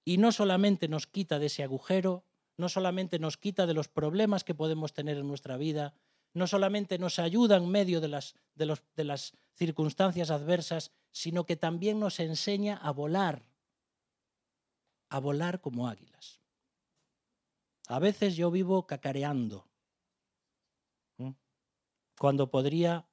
[0.06, 2.24] Y no solamente nos quita de ese agujero,
[2.58, 5.94] no solamente nos quita de los problemas que podemos tener en nuestra vida,
[6.34, 12.78] no solamente nos ayuda en medio de las, circunstancias adversas, sino que también nos enseña
[12.78, 13.44] a volar,
[15.10, 16.40] a volar como águilas.
[17.88, 19.68] A veces yo vivo cacareando,
[22.18, 23.06] cuando podría,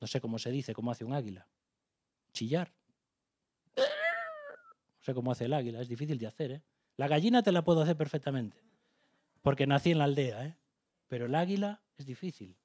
[0.00, 1.46] no sé cómo se dice, cómo hace un águila,
[2.32, 2.77] chillar.
[5.08, 6.50] Sé cómo hace el águila, es difícil de hacer.
[6.50, 6.62] ¿eh?
[6.98, 8.62] La gallina te la puedo hacer perfectamente,
[9.40, 10.58] porque nací en la aldea, ¿eh?
[11.06, 12.58] pero el águila es difícil.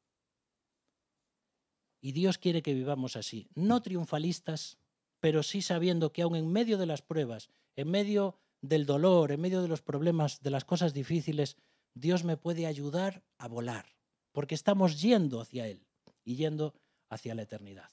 [2.02, 4.78] Y Dios quiere que vivamos así, no triunfalistas,
[5.22, 9.40] pero sí sabiendo que aun en medio de las pruebas, en medio del dolor, en
[9.40, 11.56] medio de los problemas, de las cosas difíciles,
[11.94, 13.86] Dios me puede ayudar a volar,
[14.34, 15.88] porque estamos yendo hacia Él
[16.26, 16.74] y yendo
[17.08, 17.90] hacia la eternidad.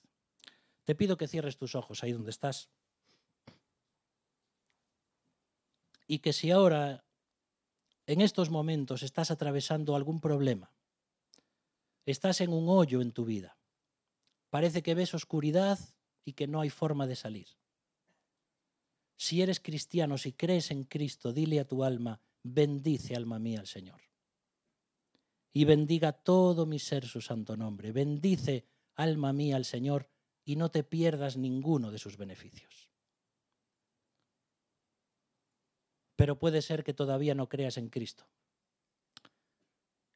[0.82, 2.68] Te pido que cierres tus ojos ahí donde estás
[6.11, 7.05] y que si ahora,
[8.05, 10.73] en estos momentos, estás atravesando algún problema,
[12.05, 13.57] estás en un hoyo en tu vida,
[14.49, 15.79] parece que ves oscuridad
[16.25, 17.47] y que no hay forma de salir.
[19.17, 23.69] Si eres cristiano, si crees en Cristo, dile a tu alma, bendice alma mía al
[23.69, 24.01] Señor.
[25.53, 27.93] Y bendiga todo mi ser su santo nombre.
[27.93, 30.11] Bendice alma mía al Señor
[30.45, 32.89] y no te pierdas ninguno de sus beneficios.
[36.21, 38.29] Pero puede ser que todavía no creas en Cristo.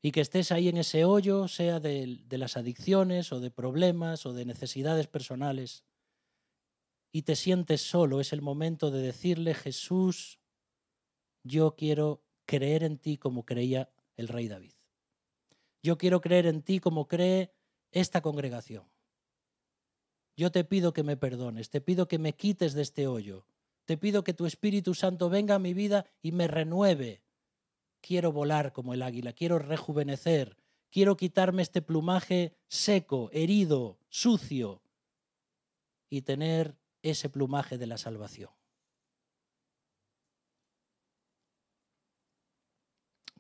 [0.03, 4.35] Y que estés ahí en ese hoyo, sea de, las adicciones o de problemas o
[4.35, 5.83] de necesidades personales,
[7.11, 10.41] y te sientes solo, es el momento de decirle, Jesús,
[11.43, 14.75] yo quiero creer en ti como creía el rey David.
[15.83, 17.55] Yo quiero creer en ti como cree
[17.93, 18.85] esta congregación.
[20.37, 23.47] Yo te pido que me perdones, te pido que me quites de este hoyo,
[23.85, 27.22] te pido que tu Espíritu Santo venga a mi vida y me renueve.
[28.01, 30.57] Quiero volar como el águila, quiero rejuvenecer,
[30.91, 34.82] quiero quitarme este plumaje seco, herido, sucio
[36.09, 38.51] y tener ese plumaje de la salvación.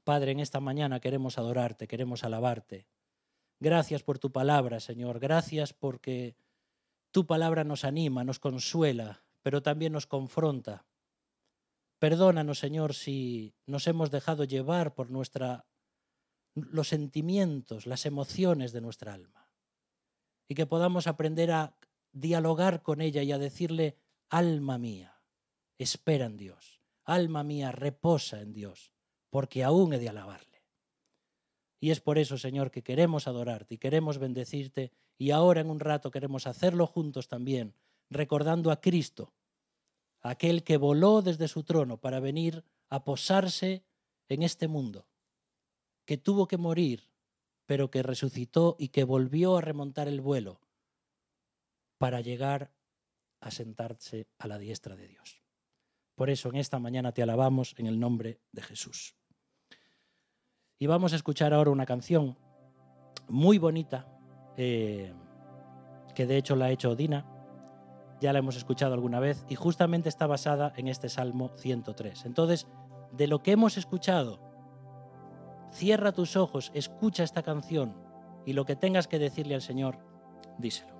[0.02, 2.86] Padre, en esta mañana queremos adorarte, queremos alabarte.
[3.58, 5.18] Gracias por tu palabra, Señor.
[5.18, 6.36] Gracias porque
[7.10, 10.86] tu palabra nos anima, nos consuela, pero también nos confronta.
[11.98, 15.66] Perdónanos, Señor, si nos hemos dejado llevar por nuestra
[16.54, 19.50] los sentimientos, las emociones de nuestra alma.
[20.48, 21.76] Y que podamos aprender a
[22.12, 23.98] dialogar con ella y a decirle,
[24.30, 25.20] alma mía,
[25.76, 26.80] espera en Dios.
[27.04, 28.92] Alma mía, reposa en Dios,
[29.28, 30.64] porque aún he de alabarle.
[31.80, 35.80] Y es por eso, Señor, que queremos adorarte y queremos bendecirte y ahora en un
[35.80, 37.74] rato queremos hacerlo juntos también,
[38.10, 39.32] recordando a Cristo,
[40.20, 43.84] aquel que voló desde su trono para venir a posarse
[44.28, 45.06] en este mundo,
[46.04, 47.10] que tuvo que morir,
[47.66, 50.60] pero que resucitó y que volvió a remontar el vuelo
[51.98, 52.72] para llegar
[53.40, 55.42] a sentarse a la diestra de Dios.
[56.14, 59.16] Por eso en esta mañana te alabamos en el nombre de Jesús.
[60.78, 62.36] Y vamos a escuchar ahora una canción
[63.28, 64.06] muy bonita,
[64.56, 65.12] eh,
[66.14, 67.33] que de hecho la ha hecho Dina,
[68.24, 72.24] ya la hemos escuchado alguna vez y justamente está basada en este Salmo 103.
[72.24, 72.66] Entonces,
[73.12, 74.40] de lo que hemos escuchado,
[75.70, 77.94] cierra tus ojos, escucha esta canción
[78.46, 79.98] y lo que tengas que decirle al Señor,
[80.56, 80.93] díselo.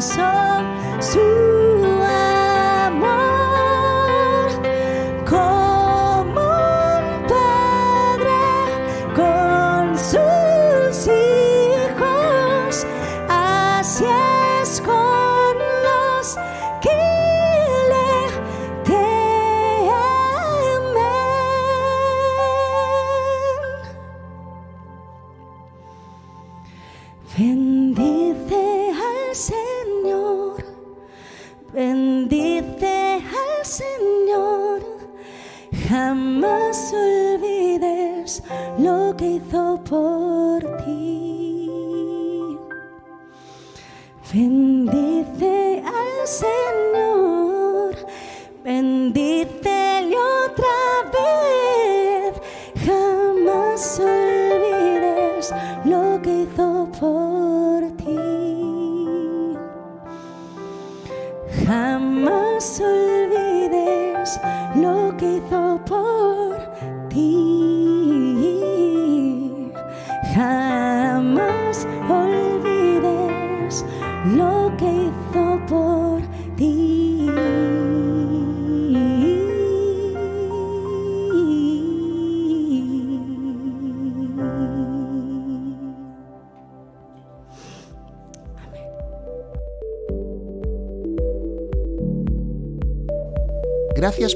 [0.00, 1.39] song.